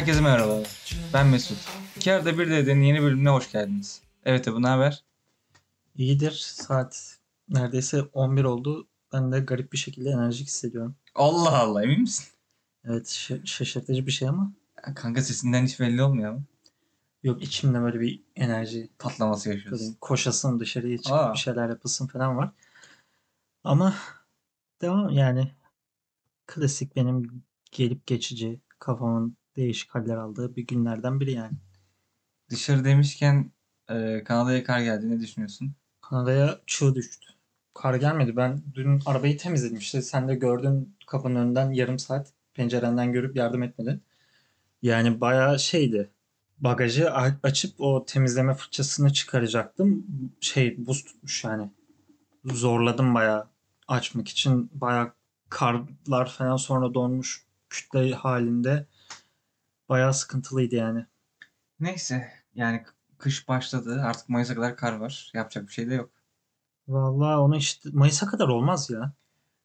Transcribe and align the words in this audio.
Herkese 0.00 0.20
merhaba. 0.20 0.62
Ben 1.14 1.26
Mesut. 1.26 1.58
İki 1.96 2.12
arada 2.12 2.38
bir 2.38 2.50
dedenin 2.50 2.82
yeni 2.82 3.02
bölümüne 3.02 3.28
hoş 3.28 3.52
geldiniz. 3.52 4.02
Evet 4.24 4.48
Ebu 4.48 4.62
ne 4.62 4.68
haber? 4.68 5.04
İyidir. 5.96 6.30
Saat 6.30 7.18
neredeyse 7.48 8.02
11 8.02 8.44
oldu. 8.44 8.88
Ben 9.12 9.32
de 9.32 9.40
garip 9.40 9.72
bir 9.72 9.78
şekilde 9.78 10.08
enerjik 10.10 10.46
hissediyorum. 10.46 10.94
Allah 11.14 11.58
Allah 11.58 11.82
emin 11.82 12.00
misin? 12.00 12.26
Evet 12.84 13.06
ş- 13.08 13.40
şaşırtıcı 13.44 14.06
bir 14.06 14.12
şey 14.12 14.28
ama 14.28 14.52
Ya 14.86 14.94
Kanka 14.94 15.22
sesinden 15.22 15.64
hiç 15.64 15.80
belli 15.80 16.02
olmuyor 16.02 16.30
ama. 16.30 16.40
yok 17.22 17.42
içimde 17.42 17.80
böyle 17.80 18.00
bir 18.00 18.22
enerji 18.36 18.88
Patlaması 18.98 19.48
yaşıyorsun. 19.50 19.96
koşasın 20.00 20.60
dışarıya 20.60 20.98
çıkıp 20.98 21.12
Aa. 21.12 21.32
bir 21.32 21.38
şeyler 21.38 21.68
yapılsın 21.68 22.06
falan 22.06 22.36
var. 22.36 22.50
Ama 23.64 23.94
devam 24.82 25.08
yani 25.10 25.52
klasik 26.46 26.96
benim 26.96 27.42
gelip 27.72 28.06
geçici 28.06 28.60
kafamın 28.78 29.39
değişik 29.56 29.90
haller 29.90 30.16
aldığı 30.16 30.56
bir 30.56 30.66
günlerden 30.66 31.20
biri 31.20 31.32
yani. 31.32 31.56
Dışarı 32.50 32.84
demişken 32.84 33.52
e, 33.90 34.24
Kanada'ya 34.24 34.64
kar 34.64 34.80
geldi. 34.80 35.10
Ne 35.10 35.20
düşünüyorsun? 35.20 35.74
Kanada'ya 36.00 36.60
çığ 36.66 36.94
düştü. 36.94 37.26
Kar 37.74 37.94
gelmedi. 37.94 38.36
Ben 38.36 38.62
dün 38.74 39.00
arabayı 39.06 39.38
temizledim 39.38 39.76
işte. 39.76 40.02
Sen 40.02 40.28
de 40.28 40.34
gördün 40.34 40.96
kapının 41.06 41.34
önünden 41.34 41.70
yarım 41.70 41.98
saat 41.98 42.32
pencerenden 42.54 43.12
görüp 43.12 43.36
yardım 43.36 43.62
etmedin. 43.62 44.02
Yani 44.82 45.20
bayağı 45.20 45.58
şeydi. 45.58 46.10
Bagajı 46.58 47.12
açıp 47.42 47.80
o 47.80 48.04
temizleme 48.04 48.54
fırçasını 48.54 49.12
çıkaracaktım. 49.12 50.06
Şey 50.40 50.86
buz 50.86 51.04
tutmuş 51.04 51.44
yani. 51.44 51.70
Zorladım 52.44 53.14
bayağı 53.14 53.48
açmak 53.88 54.28
için. 54.28 54.70
Bayağı 54.74 55.12
karlar 55.48 56.30
falan 56.30 56.56
sonra 56.56 56.94
donmuş 56.94 57.46
kütle 57.70 58.12
halinde. 58.12 58.86
Bayağı 59.90 60.14
sıkıntılıydı 60.14 60.74
yani. 60.74 61.06
Neyse 61.80 62.28
yani 62.54 62.84
kış 63.18 63.48
başladı. 63.48 64.02
Artık 64.04 64.28
Mayıs'a 64.28 64.54
kadar 64.54 64.76
kar 64.76 64.92
var. 64.92 65.30
Yapacak 65.34 65.68
bir 65.68 65.72
şey 65.72 65.90
de 65.90 65.94
yok. 65.94 66.10
Vallahi 66.88 67.36
onu 67.36 67.56
işte 67.56 67.90
Mayıs'a 67.92 68.26
kadar 68.26 68.48
olmaz 68.48 68.90
ya. 68.90 69.12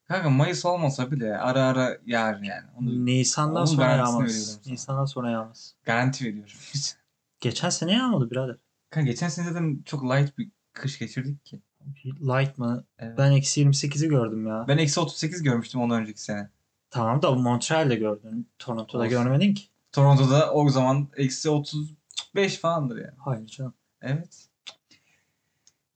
Kanka 0.08 0.30
Mayıs 0.30 0.66
olmasa 0.66 1.12
bile 1.12 1.38
ara 1.38 1.64
ara 1.64 1.98
yağar 2.06 2.40
yani. 2.40 2.68
Onu 2.78 3.06
Nisan'dan 3.06 3.56
onun 3.56 3.66
sonra 3.66 3.92
yağmaz. 3.92 4.60
Nisan'dan 4.68 5.06
sonra 5.06 5.30
yağmaz. 5.30 5.76
garanti 5.84 6.26
veriyorum. 6.26 6.54
Geçen 7.40 7.70
sene 7.70 7.94
yağmadı 7.94 8.32
birader. 8.32 8.56
Kanka 8.90 9.10
geçen 9.10 9.30
sene 9.30 9.46
zaten 9.46 9.82
çok 9.86 10.04
light 10.04 10.38
bir 10.38 10.52
kış 10.74 11.00
geçirdik 11.00 11.46
ki. 11.46 11.62
Light 12.06 12.58
mı? 12.58 12.86
Evet. 13.00 13.18
Ben 13.18 13.32
eksi 13.32 13.62
28'i 13.62 14.10
gördüm 14.10 14.48
ya. 14.48 14.66
Ben 14.68 14.78
eksi 14.78 15.00
38 15.00 15.44
görmüştüm 15.44 15.82
ondan 15.82 16.02
önceki 16.02 16.22
sene. 16.22 16.50
Tamam 16.90 17.22
da 17.22 17.32
Montreal'de 17.32 17.96
gördün. 17.96 18.50
Toronto'da 18.60 19.04
Olsun. 19.04 19.10
görmedin 19.10 19.54
ki. 19.54 19.64
Toronto'da 19.96 20.54
o 20.54 20.70
zaman 20.70 21.08
eksi 21.18 21.50
35 21.50 22.58
falandır 22.58 22.98
yani. 22.98 23.14
Hayır 23.18 23.48
canım. 23.48 23.74
Evet. 24.02 24.48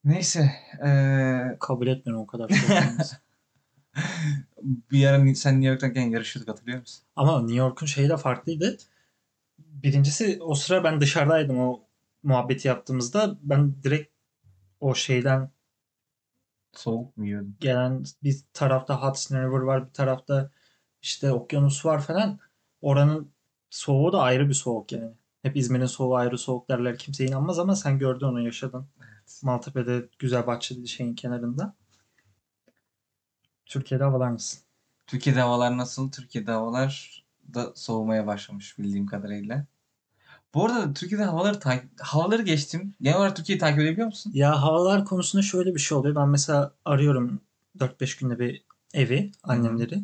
Neyse. 0.04 0.52
eee, 0.84 1.58
Kabul 1.60 1.88
etmiyorum 1.88 2.24
o 2.24 2.28
kadar. 2.28 2.50
olması. 2.50 3.18
bir 4.92 5.06
ara 5.06 5.36
sen 5.36 5.54
New 5.54 5.68
York'tayken 5.70 6.10
yarışıyorduk 6.10 6.50
hatırlıyor 6.54 6.80
musun? 6.80 7.04
Ama 7.16 7.40
New 7.42 7.56
York'un 7.56 7.86
şeyi 7.86 8.10
de 8.10 8.18
farklıydı. 8.18 8.78
Birincisi 9.60 10.38
o 10.42 10.56
sıra 10.56 10.84
ben 10.84 11.02
dışarıdaydım 11.02 11.60
o 11.60 11.84
muhabbeti 12.24 12.68
yaptığımızda. 12.68 13.38
Ben 13.42 13.84
direkt 13.84 14.14
o 14.80 14.96
şeyden 14.96 15.52
Soğuk 16.74 17.18
mu 17.18 17.26
yiyordun? 17.26 17.58
gelen 17.60 18.04
bir 18.24 18.36
tarafta 18.54 19.04
Hudson 19.04 19.38
River 19.38 19.60
var 19.60 19.88
bir 19.88 19.94
tarafta 19.94 20.52
işte 21.02 21.32
okyanus 21.32 21.86
var 21.86 22.02
falan. 22.02 22.40
Oranın 22.82 23.32
soğuğu 23.70 24.14
da 24.14 24.22
ayrı 24.22 24.50
bir 24.50 24.54
soğuk 24.54 24.92
yani. 24.92 25.12
Hep 25.42 25.58
İzmir'in 25.58 25.86
soğuğu 25.86 26.16
ayrı 26.16 26.38
soğuk 26.38 26.70
derler. 26.70 26.98
Kimse 26.98 27.26
inanmaz 27.26 27.60
ama 27.60 27.76
sen 27.76 28.00
gördün 28.00 28.26
onu 28.26 28.42
yaşadın. 28.42 28.88
Evet. 29.00 29.40
Maltepe'de 29.44 30.10
güzel 30.20 30.48
bahçeli 30.48 30.88
şeyin 30.88 31.16
kenarında. 31.16 31.76
Türkiye'de 33.66 34.04
havalar 34.04 34.34
nasıl? 34.34 34.60
Türkiye'de 35.08 35.40
havalar 35.42 35.78
nasıl? 35.78 36.12
Türkiye'de 36.12 36.52
havalar 36.52 37.24
da 37.54 37.72
soğumaya 37.76 38.28
başlamış 38.28 38.80
bildiğim 38.80 39.06
kadarıyla. 39.06 39.66
Bu 40.54 40.66
arada 40.66 40.94
Türkiye'de 40.94 41.24
havaları 41.24 41.60
takip, 41.60 41.90
havaları 42.02 42.42
geçtim. 42.42 42.96
Genel 43.02 43.18
olarak 43.18 43.36
Türkiye'yi 43.36 43.60
takip 43.60 43.80
edebiliyor 43.80 44.08
musun? 44.08 44.32
Ya 44.36 44.62
havalar 44.62 45.06
konusunda 45.06 45.44
şöyle 45.44 45.76
bir 45.76 45.80
şey 45.80 45.98
oluyor. 45.98 46.16
Ben 46.16 46.30
mesela 46.30 46.74
arıyorum 46.86 47.42
4-5 47.78 48.20
günde 48.20 48.40
bir 48.40 48.64
evi, 48.94 49.32
annemleri. 49.44 50.04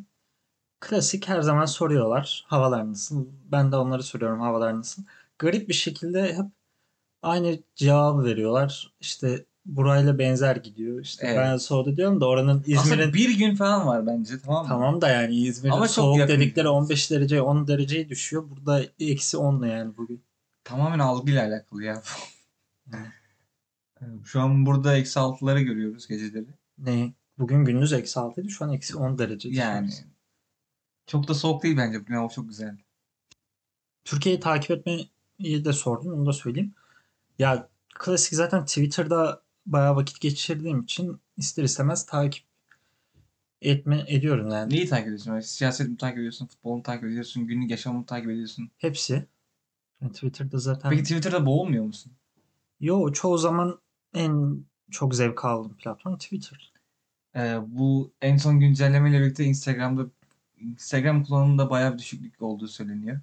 Klasik 0.90 1.28
her 1.28 1.42
zaman 1.42 1.66
soruyorlar 1.66 2.46
havalar 2.48 2.90
nasıl? 2.90 3.26
Ben 3.52 3.72
de 3.72 3.76
onları 3.76 4.04
soruyorum 4.04 4.40
havalar 4.42 4.78
nasıl? 4.78 5.04
Garip 5.40 5.70
bir 5.70 5.74
şekilde 5.74 6.34
hep 6.34 6.46
aynı 7.22 7.60
cevabı 7.76 8.24
veriyorlar. 8.26 8.94
İşte 9.00 9.46
burayla 9.66 10.20
benzer 10.20 10.56
gidiyor. 10.56 11.02
İşte 11.02 11.28
Evet. 11.28 11.38
ben 11.38 11.58
soğudu 11.58 11.98
diyorum 11.98 12.22
da 12.22 12.28
oranın 12.28 12.64
İzmir'in 12.68 13.14
bir 13.14 13.38
gün 13.38 13.56
falan 13.56 13.88
var 13.88 14.08
bence 14.08 14.34
tamam 14.46 14.64
mı? 14.64 14.70
tamam 14.70 15.02
da 15.02 15.10
yani 15.10 15.36
İzmir'in 15.36 15.86
soğuk 15.86 16.18
yakın. 16.18 16.36
dedikleri 16.36 16.70
15 16.70 17.12
derece 17.12 17.42
10 17.42 17.68
dereceye 17.68 18.10
düşüyor. 18.10 18.50
Burada 18.50 18.82
eksi 19.00 19.38
10'la 19.38 19.68
yani 19.68 19.98
bugün. 19.98 20.24
Tamamen 20.64 21.00
algıyla 21.00 21.46
alakalı 21.48 21.84
ya. 21.84 22.02
Şu 24.24 24.42
an 24.42 24.66
burada 24.66 24.98
eksi 24.98 25.20
altıları 25.20 25.62
görüyoruz 25.62 26.08
geceleri. 26.08 26.48
Ne? 26.78 27.14
Bugün 27.38 27.66
gündüz 27.66 27.94
eksi 27.94 28.20
6'ydı 28.20 28.50
şu 28.50 28.66
an 28.66 28.74
eksi 28.74 28.98
10 28.98 29.18
derece. 29.18 29.50
Yani 29.50 29.90
çok 31.08 31.28
da 31.28 31.34
soğuk 31.34 31.64
değil 31.64 31.78
bence. 31.78 32.14
Hava 32.14 32.30
çok 32.30 32.50
güzel. 32.50 32.78
Türkiye'yi 34.06 34.40
takip 34.40 34.72
etmeyi 34.72 35.66
de 35.66 35.74
sordun 35.74 36.12
onu 36.12 36.26
da 36.26 36.34
söyleyeyim. 36.34 36.74
Ya 37.40 37.70
klasik 37.96 38.34
zaten 38.34 38.66
Twitter'da 38.66 39.42
bayağı 39.66 39.96
vakit 39.96 40.22
geçirdiğim 40.22 40.82
için 40.82 41.20
ister 41.38 41.64
istemez 41.64 42.06
takip 42.06 42.44
etme 43.62 44.06
ediyorum 44.08 44.50
yani. 44.52 44.74
Neyi 44.74 44.88
takip 44.90 45.06
ediyorsun? 45.08 45.34
Böyle 45.34 45.42
Siyaset 45.44 45.90
mi 45.90 45.98
takip 45.98 46.18
ediyorsun? 46.18 46.46
Futbol 46.46 46.76
mu 46.76 46.84
takip 46.84 47.04
ediyorsun? 47.06 47.48
Günlük 47.48 47.72
yaşamı 47.72 48.00
mı 48.00 48.06
takip 48.06 48.30
ediyorsun? 48.30 48.70
Hepsi. 48.78 49.26
Yani 50.02 50.12
Twitter'da 50.14 50.60
zaten 50.60 50.90
Peki 50.92 51.04
Twitter'da 51.04 51.46
boğulmuyor 51.46 51.86
musun? 51.86 52.12
yo 52.80 53.12
çoğu 53.12 53.38
zaman 53.38 53.80
en 54.14 54.64
çok 54.92 55.16
zevk 55.16 55.46
aldığım 55.46 55.78
platform 55.78 56.18
Twitter. 56.18 56.74
Ee, 57.36 57.58
bu 57.68 58.12
en 58.22 58.38
son 58.38 58.60
güncellemeyle 58.60 59.20
birlikte 59.22 59.44
Instagram'da 59.44 60.06
Instagram 60.60 61.24
kullanımında 61.24 61.70
bayağı 61.70 61.94
bir 61.94 61.98
düşüklük 61.98 62.42
olduğu 62.42 62.68
söyleniyor. 62.68 63.20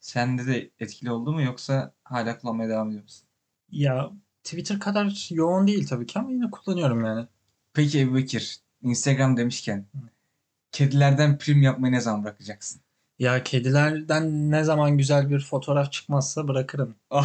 Sende 0.00 0.46
de 0.46 0.70
etkili 0.80 1.10
oldu 1.10 1.32
mu 1.32 1.42
yoksa 1.42 1.92
hala 2.04 2.38
kullanmaya 2.38 2.68
devam 2.68 2.88
ediyor 2.88 3.02
musun? 3.02 3.28
Ya 3.70 4.10
Twitter 4.44 4.80
kadar 4.80 5.28
yoğun 5.30 5.66
değil 5.66 5.86
tabii 5.86 6.06
ki 6.06 6.18
ama 6.18 6.30
yine 6.30 6.50
kullanıyorum 6.50 7.04
yani. 7.04 7.26
Peki 7.74 8.00
Ebu 8.00 8.14
Bekir, 8.14 8.60
Instagram 8.82 9.36
demişken 9.36 9.86
kedilerden 10.72 11.38
prim 11.38 11.62
yapmayı 11.62 11.92
ne 11.92 12.00
zaman 12.00 12.24
bırakacaksın? 12.24 12.80
Ya 13.18 13.42
kedilerden 13.42 14.50
ne 14.50 14.64
zaman 14.64 14.98
güzel 14.98 15.30
bir 15.30 15.40
fotoğraf 15.40 15.92
çıkmazsa 15.92 16.48
bırakırım. 16.48 16.94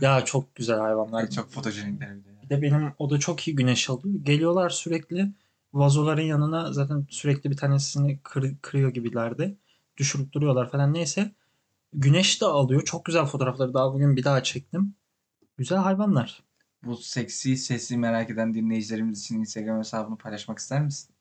Ya 0.00 0.24
çok 0.24 0.54
güzel 0.54 0.78
hayvanlar. 0.78 1.20
Ay, 1.20 1.30
çok 1.30 1.50
fotojenikler 1.50 2.16
bir 2.16 2.24
de. 2.24 2.28
Bir 2.42 2.50
de 2.50 2.62
benim 2.62 2.92
o 2.98 3.10
da 3.10 3.18
çok 3.18 3.48
iyi 3.48 3.56
güneş 3.56 3.90
alıyor. 3.90 4.14
Geliyorlar 4.22 4.70
sürekli 4.70 5.28
vazoların 5.72 6.22
yanına 6.22 6.72
zaten 6.72 7.06
sürekli 7.10 7.50
bir 7.50 7.56
tanesini 7.56 8.18
kır- 8.22 8.56
kırıyor 8.62 8.90
gibilerdi. 8.90 9.56
Düşürüp 9.96 10.32
duruyorlar 10.32 10.70
falan 10.70 10.94
neyse. 10.94 11.32
Güneş 11.92 12.40
de 12.40 12.46
alıyor. 12.46 12.82
Çok 12.84 13.04
güzel 13.04 13.26
fotoğrafları 13.26 13.74
daha 13.74 13.94
bugün 13.94 14.16
bir 14.16 14.24
daha 14.24 14.42
çektim. 14.42 14.94
Güzel 15.56 15.78
hayvanlar. 15.78 16.42
Bu 16.84 16.96
seksi 16.96 17.56
sesi 17.56 17.96
merak 17.98 18.30
eden 18.30 18.54
dinleyicilerimiz 18.54 19.20
için 19.20 19.40
Instagram 19.40 19.78
hesabını 19.78 20.16
paylaşmak 20.18 20.58
ister 20.58 20.84
misin? 20.84 21.14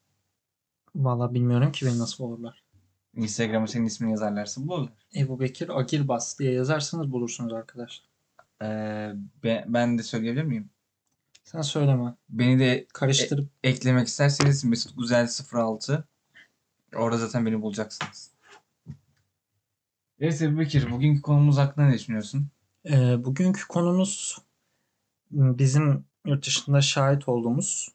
Vallahi 0.96 1.34
bilmiyorum 1.34 1.72
ki 1.72 1.86
beni 1.86 2.00
nasıl 2.00 2.24
bulurlar. 2.24 2.64
Instagram'a 3.16 3.68
senin 3.68 3.86
ismini 3.86 4.12
yazarlarsa 4.12 4.62
bulurlar. 4.68 4.94
Ebu 5.16 5.40
Bekir 5.40 5.80
Agirbas 5.80 6.40
diye 6.40 6.52
yazarsanız 6.54 7.12
bulursunuz 7.12 7.54
arkadaşlar. 7.54 8.08
Ee, 8.62 9.12
be- 9.44 9.66
ben 9.68 9.98
de 9.98 10.04
söyleyebilir 10.04 10.44
miyim? 10.44 10.70
Sen 11.52 11.62
söyleme. 11.62 12.16
Beni 12.30 12.60
de 12.60 12.88
Karıştırıp 12.94 13.50
eklemek 13.64 14.08
isterseniz 14.08 14.64
Mesut 14.64 14.98
Güzel 14.98 15.30
06 15.54 16.08
orada 16.96 17.18
zaten 17.18 17.46
beni 17.46 17.62
bulacaksınız. 17.62 18.32
Evet 20.20 20.42
Ebu 20.42 20.60
Bekir, 20.60 20.92
bugünkü 20.92 21.22
konumuz 21.22 21.58
hakkında 21.58 21.86
ne 21.86 21.94
düşünüyorsun? 21.94 22.48
Ee, 22.86 23.26
bugünkü 23.26 23.68
konumuz 23.68 24.38
bizim 25.32 26.06
yurt 26.26 26.46
dışında 26.46 26.82
şahit 26.82 27.30
olduğumuz 27.30 27.90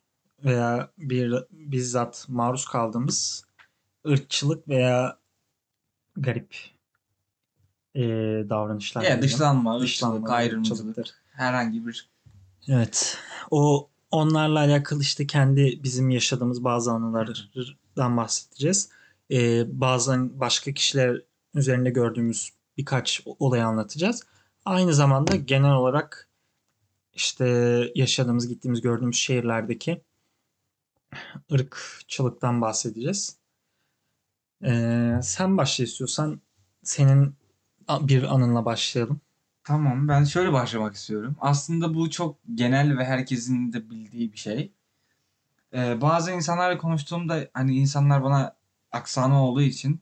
veya 0.44 0.90
bir 0.98 1.44
bizzat 1.50 2.26
maruz 2.28 2.64
kaldığımız 2.64 3.44
ırkçılık 4.08 4.68
veya 4.68 5.18
garip 6.16 6.56
e, 7.94 8.02
davranışlar. 8.48 9.02
Ya 9.02 9.08
diyelim. 9.08 9.22
dışlanma, 9.22 9.80
Dışlanma, 9.80 10.16
ırkçılık, 10.16 10.30
ayrımcılık, 10.30 11.24
herhangi 11.32 11.86
bir 11.86 12.11
Evet. 12.68 13.18
O 13.50 13.90
onlarla 14.10 14.58
alakalı 14.58 15.02
işte 15.02 15.26
kendi 15.26 15.80
bizim 15.82 16.10
yaşadığımız 16.10 16.64
bazı 16.64 16.92
anılardan 16.92 18.16
bahsedeceğiz. 18.16 18.90
Ee, 19.30 19.64
bazen 19.80 20.40
başka 20.40 20.72
kişiler 20.72 21.22
üzerinde 21.54 21.90
gördüğümüz 21.90 22.50
birkaç 22.76 23.22
olayı 23.26 23.66
anlatacağız. 23.66 24.22
Aynı 24.64 24.94
zamanda 24.94 25.36
genel 25.36 25.72
olarak 25.72 26.28
işte 27.14 27.46
yaşadığımız, 27.94 28.48
gittiğimiz, 28.48 28.80
gördüğümüz 28.80 29.16
şehirlerdeki 29.16 30.02
ırkçılıktan 31.52 32.60
bahsedeceğiz. 32.60 33.36
Ee, 34.64 35.20
sen 35.22 35.56
başla 35.56 35.84
istiyorsan 35.84 36.40
senin 36.82 37.34
bir 38.00 38.22
anınla 38.34 38.64
başlayalım. 38.64 39.20
Tamam 39.64 40.08
ben 40.08 40.24
şöyle 40.24 40.52
başlamak 40.52 40.94
istiyorum. 40.94 41.36
Aslında 41.40 41.94
bu 41.94 42.10
çok 42.10 42.38
genel 42.54 42.98
ve 42.98 43.04
herkesin 43.04 43.72
de 43.72 43.90
bildiği 43.90 44.32
bir 44.32 44.38
şey. 44.38 44.72
Ee, 45.74 46.00
bazı 46.00 46.32
insanlarla 46.32 46.78
konuştuğumda 46.78 47.48
hani 47.54 47.76
insanlar 47.76 48.22
bana 48.22 48.56
aksanı 48.92 49.42
olduğu 49.44 49.62
için 49.62 50.00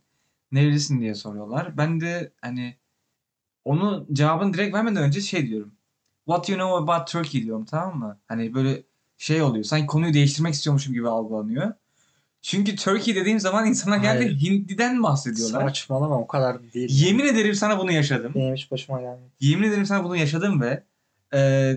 nerelisin 0.53 1.01
diye 1.01 1.15
soruyorlar. 1.15 1.77
Ben 1.77 2.01
de 2.01 2.33
hani 2.43 2.77
onu 3.65 4.07
cevabını 4.13 4.55
direkt 4.55 4.75
vermeden 4.77 5.03
önce 5.03 5.21
şey 5.21 5.49
diyorum. 5.49 5.73
What 6.27 6.49
you 6.49 6.59
know 6.59 6.95
about 6.95 7.09
Turkey 7.09 7.43
diyorum 7.43 7.65
tamam 7.65 7.99
mı? 7.99 8.19
Hani 8.29 8.55
böyle 8.55 8.83
şey 9.19 9.43
oluyor. 9.43 9.65
Sanki 9.65 9.87
konuyu 9.87 10.15
değiştirmek 10.15 10.55
istiyormuşum 10.55 10.95
gibi 10.95 11.09
algılanıyor. 11.09 11.73
Çünkü 12.43 12.77
Turkey 12.77 13.15
dediğim 13.15 13.41
zaman 13.41 13.67
insanlar 13.67 13.97
genelde 13.99 14.25
Hayır. 14.25 14.41
Hindi'den 14.41 15.03
bahsediyorlar. 15.03 15.69
Saçmalama 15.69 16.19
o 16.19 16.27
kadar 16.27 16.73
değil. 16.73 16.89
Yemin 16.91 17.25
ederim 17.25 17.55
sana 17.55 17.79
bunu 17.79 17.93
yaşadım. 17.93 18.33
Benim 18.35 18.55
hiç 18.55 18.71
başıma 18.71 19.01
gelmedi. 19.01 19.31
Yemin 19.41 19.69
ederim 19.69 19.87
sana 19.87 20.05
bunu 20.05 20.17
yaşadım 20.17 20.61
ve 20.61 20.85
e, 21.35 21.73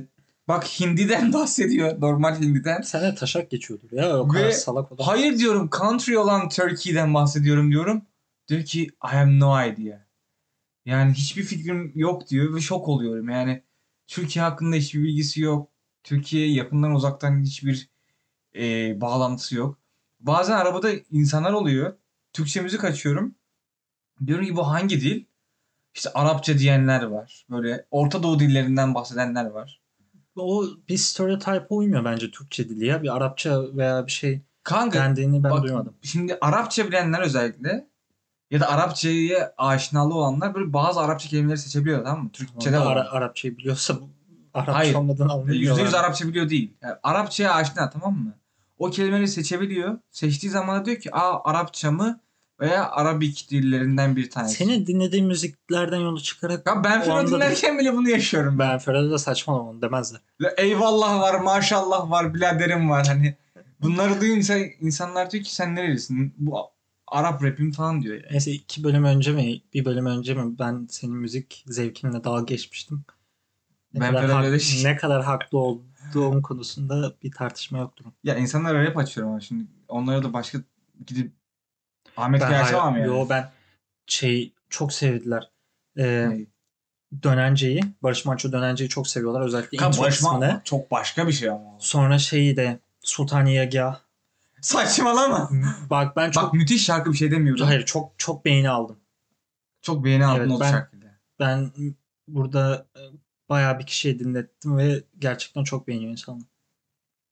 bak 0.47 0.63
Hindi'den 0.63 1.33
bahsediyor. 1.33 2.01
Normal 2.01 2.41
Hindi'den. 2.41 2.81
Sen 2.81 3.01
de 3.01 3.15
taşak 3.15 3.49
geçiyordur 3.51 3.91
ya 3.91 4.19
o 4.19 4.27
kadar 4.27 4.45
Ve 4.45 4.51
salak 4.51 4.91
olan. 4.91 5.03
Hayır 5.03 5.37
diyorum 5.37 5.69
country 5.79 6.17
olan 6.17 6.49
Turkey'den 6.49 7.13
bahsediyorum 7.13 7.71
diyorum. 7.71 8.01
Diyor 8.47 8.63
ki 8.65 8.83
I 8.83 8.91
have 9.07 9.39
no 9.39 9.65
idea. 9.65 10.05
Yani 10.85 11.13
hiçbir 11.13 11.43
fikrim 11.43 11.91
yok 11.95 12.29
diyor 12.29 12.55
ve 12.55 12.61
şok 12.61 12.87
oluyorum. 12.87 13.29
Yani 13.29 13.63
Türkiye 14.07 14.45
hakkında 14.45 14.75
hiçbir 14.75 15.03
bilgisi 15.03 15.41
yok. 15.41 15.69
Türkiye 16.03 16.53
yakından 16.53 16.91
uzaktan 16.95 17.41
hiçbir 17.43 17.89
e, 18.55 19.01
bağlantısı 19.01 19.55
yok. 19.55 19.82
Bazen 20.23 20.57
arabada 20.57 20.89
insanlar 21.11 21.53
oluyor. 21.53 21.93
Türkçe 22.33 22.61
müzik 22.61 22.83
açıyorum. 22.83 23.35
Diyorum 24.25 24.45
ki 24.45 24.55
bu 24.55 24.67
hangi 24.67 25.01
dil? 25.01 25.25
İşte 25.95 26.09
Arapça 26.13 26.57
diyenler 26.57 27.03
var. 27.03 27.45
Böyle 27.49 27.85
Orta 27.91 28.23
Doğu 28.23 28.39
dillerinden 28.39 28.95
bahsedenler 28.95 29.45
var. 29.45 29.81
O 30.35 30.65
bir 30.89 30.97
stereotype 30.97 31.65
uymuyor 31.69 32.05
bence 32.05 32.31
Türkçe 32.31 32.69
dili 32.69 32.85
ya. 32.85 33.03
Bir 33.03 33.15
Arapça 33.15 33.75
veya 33.77 34.07
bir 34.07 34.11
şey 34.11 34.41
Kanka 34.63 34.99
dendiğini 34.99 35.43
ben 35.43 35.51
Bak, 35.51 35.63
duymadım. 35.63 35.93
Şimdi 36.01 36.37
Arapça 36.41 36.87
bilenler 36.87 37.21
özellikle 37.21 37.87
ya 38.51 38.59
da 38.59 38.69
Arapçaya 38.69 39.53
aşinalığı 39.57 40.13
olanlar 40.15 40.55
böyle 40.55 40.73
bazı 40.73 40.99
Arapça 40.99 41.29
kelimeleri 41.29 41.57
seçebiliyor 41.57 42.03
tamam 42.03 42.23
mı? 42.23 42.29
Türkçe'de 42.31 42.77
Ama 42.77 42.85
var. 42.85 42.95
Ara- 42.97 43.11
Arapçayı 43.11 43.57
biliyorsa 43.57 43.97
Arapça 44.53 44.73
Hayır. 44.73 44.95
olmadan 44.95 45.27
%100 45.27 45.31
anlamıyorlar. 45.31 45.99
Arapça 46.03 46.27
biliyor 46.27 46.49
değil. 46.49 46.73
Yani 46.81 46.95
Arapçaya 47.03 47.53
aşina 47.53 47.89
tamam 47.89 48.13
mı? 48.13 48.33
O 48.83 48.89
kelimeleri 48.89 49.27
seçebiliyor. 49.27 49.97
Seçtiği 50.11 50.51
zaman 50.51 50.81
da 50.81 50.85
diyor 50.85 50.97
ki 50.97 51.15
aa 51.15 51.49
Arapça 51.49 51.91
mı 51.91 52.19
veya 52.59 52.89
Arabik 52.91 53.47
dillerinden 53.49 54.15
bir 54.15 54.29
tanesi. 54.29 54.55
Senin 54.55 54.87
dinlediğin 54.87 55.25
müziklerden 55.25 55.97
yola 55.99 56.19
çıkarak 56.19 56.67
Ya 56.67 56.83
ben 56.83 57.01
da- 57.01 57.27
dinlerken 57.27 57.79
bile 57.79 57.93
bunu 57.93 58.09
yaşıyorum 58.09 58.59
ben. 58.59 58.77
Ferhat'a 58.79 59.11
da 59.11 59.17
saçmalama 59.17 59.69
onu 59.69 59.81
demezler. 59.81 60.21
Eyvallah 60.57 61.19
var, 61.21 61.39
maşallah 61.39 62.09
var, 62.11 62.33
biraderim 62.33 62.89
var. 62.89 63.07
Hani 63.07 63.35
bunları 63.81 64.21
duyunca 64.21 64.57
insanlar 64.57 65.31
diyor 65.31 65.43
ki 65.43 65.55
sen 65.55 65.75
nerelisin? 65.75 66.33
Bu 66.37 66.57
Arap 67.07 67.43
rapim 67.43 67.71
falan 67.71 68.01
diyor 68.01 68.15
yani. 68.15 68.25
Neyse 68.31 68.51
iki 68.51 68.83
bölüm 68.83 69.03
önce 69.03 69.31
mi 69.31 69.61
bir 69.73 69.85
bölüm 69.85 70.05
önce 70.05 70.33
mi 70.33 70.59
ben 70.59 70.87
senin 70.91 71.15
müzik 71.15 71.63
zevkinle 71.67 72.23
dalga 72.23 72.43
geçmiştim. 72.43 73.05
Ne 73.93 73.99
Ben 74.01 74.13
kadar, 74.13 74.31
hak- 74.31 74.83
ne 74.83 74.95
kadar 74.97 75.23
haklı 75.23 75.57
olduğum 76.15 76.41
konusunda 76.41 77.13
bir 77.23 77.31
tartışma 77.31 77.77
yoktur. 77.77 78.05
Ya 78.23 78.35
insanlar 78.35 78.75
rap 78.87 78.97
açıyor 78.97 79.27
ama 79.27 79.39
şimdi 79.39 79.65
onlara 79.87 80.23
da 80.23 80.33
başka 80.33 80.57
gidip 81.05 81.31
Ahmet 82.17 82.41
Kaya 82.41 82.51
hayır- 82.57 82.65
açamam 82.67 82.95
yani. 82.97 83.07
Yo 83.07 83.29
ben 83.29 83.51
şey 84.07 84.53
çok 84.69 84.93
sevdiler. 84.93 85.51
Ee, 85.97 86.03
Ne? 86.29 86.45
Dönence'yi, 87.23 87.81
Barış 88.03 88.25
Manço 88.25 88.51
Dönence'yi 88.51 88.89
çok 88.89 89.07
seviyorlar. 89.07 89.41
Özellikle 89.41 89.75
intro 89.77 90.01
Barış 90.01 90.15
kısmını. 90.15 90.39
Manço 90.39 90.59
çok 90.63 90.91
başka 90.91 91.27
bir 91.27 91.33
şey 91.33 91.49
ama. 91.49 91.69
Sonra 91.79 92.19
şeyi 92.19 92.57
de 92.57 92.79
Sultaniye 93.01 93.65
Gah. 93.65 93.99
Saçmalama. 94.61 95.49
Bak 95.89 96.15
ben 96.15 96.31
çok 96.31 96.43
Bak 96.43 96.53
müthiş 96.53 96.85
şarkı 96.85 97.11
bir 97.11 97.17
şey 97.17 97.31
demiyorum. 97.31 97.65
hayır 97.65 97.85
çok 97.85 98.11
çok 98.17 98.45
beğeni 98.45 98.69
aldım. 98.69 98.97
Çok 99.81 100.03
beğeni 100.05 100.25
aldın 100.25 100.39
Evet, 100.41 100.51
o 100.51 100.59
ben- 100.59 100.71
şarkıyla. 100.71 101.09
Ben 101.39 101.71
burada 102.27 102.87
bayağı 103.49 103.79
bir 103.79 103.85
kişiye 103.85 104.19
dinlettim 104.19 104.77
ve 104.77 105.03
gerçekten 105.19 105.63
çok 105.63 105.87
beğeniyor 105.87 106.11
insanlar. 106.11 106.47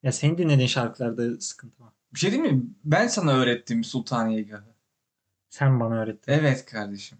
Ya 0.03 0.11
senin 0.11 0.37
dinlediğin 0.37 0.67
şarkılarda 0.67 1.41
sıkıntı 1.41 1.83
var. 1.83 1.93
Bir 2.13 2.19
şey 2.19 2.31
değil 2.31 2.43
mi? 2.43 2.63
Ben 2.83 3.07
sana 3.07 3.33
öğrettim 3.33 3.83
Sultaniye 3.83 4.41
Gahı. 4.41 4.75
Sen 5.49 5.79
bana 5.79 6.01
öğrettin. 6.01 6.31
Evet 6.31 6.65
kardeşim. 6.65 7.17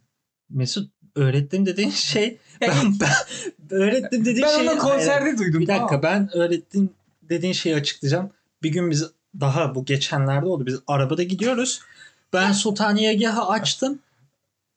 Mesut 0.50 0.92
öğrettim 1.16 1.66
dediğin 1.66 1.90
şey 2.12 2.38
ben, 2.62 3.00
ben 3.02 3.10
öğrettim 3.70 4.26
dediğin 4.26 4.42
ben 4.42 4.58
şey 4.58 4.70
onu 4.70 4.80
konserde 4.80 5.38
duydum. 5.38 5.62
Bir 5.62 5.68
dakika 5.68 5.88
tamam. 5.88 6.04
ben 6.04 6.38
öğrettim 6.38 6.90
dediğin 7.22 7.54
şeyi 7.54 7.76
açıklayacağım. 7.76 8.30
Bir 8.64 8.70
gün 8.70 8.92
biz 8.92 9.12
daha 9.40 9.76
bu 9.76 9.86
geçenlerde 9.86 10.46
oldu. 10.46 10.66
Biz 10.66 10.80
arabada 10.88 11.24
gidiyoruz. 11.24 11.82
Ben 12.34 12.52
Sultaniyegah'ı 12.52 13.46
açtım. 13.48 14.00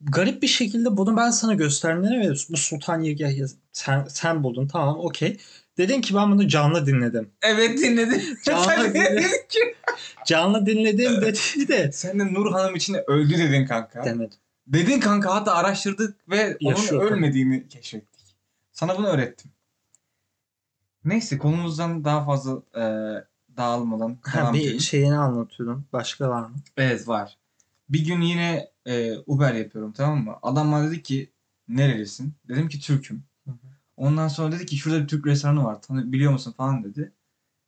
Garip 0.04 0.42
bir 0.42 0.46
şekilde 0.48 0.96
bunu 0.96 1.16
ben 1.16 1.30
sana 1.30 1.54
gösterdim. 1.54 2.02
Ne 2.02 2.30
bu 2.50 2.56
Sultaniyegah 2.56 3.36
yaz- 3.38 3.56
sen, 3.72 4.04
sen 4.08 4.42
buldun 4.42 4.66
tamam 4.66 4.98
okey. 4.98 5.36
Dedin 5.78 6.00
ki 6.00 6.14
ben 6.14 6.32
bunu 6.32 6.48
canlı 6.48 6.86
dinledim. 6.86 7.30
Evet 7.42 7.78
dinledim. 7.78 8.22
Canlı 8.44 8.64
Sen 8.64 8.84
de 8.84 8.94
dinle- 8.94 9.10
dedin 9.16 9.28
ki. 9.48 9.76
Canlı 10.26 10.66
dinledim 10.66 11.20
dedi 11.20 11.68
de 11.68 11.92
Sen 11.92 12.18
de 12.20 12.34
Nur 12.34 12.52
Hanım 12.52 12.74
için 12.76 12.96
öldü 13.06 13.38
dedin 13.38 13.66
kanka. 13.66 14.04
demedim. 14.04 14.38
Dedin 14.66 15.00
kanka 15.00 15.34
hatta 15.34 15.54
araştırdık 15.54 16.30
ve 16.30 16.56
Yaşıyor 16.60 17.00
onun 17.00 17.08
tabii. 17.08 17.14
ölmediğini 17.16 17.68
keşfettik. 17.68 18.24
Sana 18.72 18.98
bunu 18.98 19.08
öğrettim. 19.08 19.50
Neyse 21.04 21.38
konumuzdan 21.38 22.04
daha 22.04 22.24
fazla 22.24 22.52
e, 22.76 22.84
dağılmadan 23.56 24.18
Ha, 24.22 24.52
bir 24.54 24.78
şeyini 24.80 25.14
anlatıyordum. 25.16 25.84
Başka 25.92 26.28
var 26.28 26.40
mı? 26.48 26.54
Evet 26.76 27.08
var. 27.08 27.38
Bir 27.88 28.04
gün 28.06 28.20
yine 28.20 28.70
e, 28.86 29.18
Uber 29.26 29.54
yapıyorum 29.54 29.92
tamam 29.92 30.24
mı? 30.24 30.36
Adam 30.42 30.72
bana 30.72 30.86
dedi 30.90 31.02
ki 31.02 31.32
nerelisin? 31.68 32.34
Dedim 32.48 32.68
ki 32.68 32.80
Türk'üm. 32.80 33.24
Hı 33.44 33.50
hı. 33.50 33.56
Ondan 33.96 34.28
sonra 34.28 34.52
dedi 34.52 34.66
ki 34.66 34.76
şurada 34.76 35.02
bir 35.02 35.08
Türk 35.08 35.26
restoranı 35.26 35.64
var. 35.64 35.82
Tanı 35.82 36.12
biliyor 36.12 36.32
musun 36.32 36.52
falan 36.56 36.84
dedi. 36.84 37.12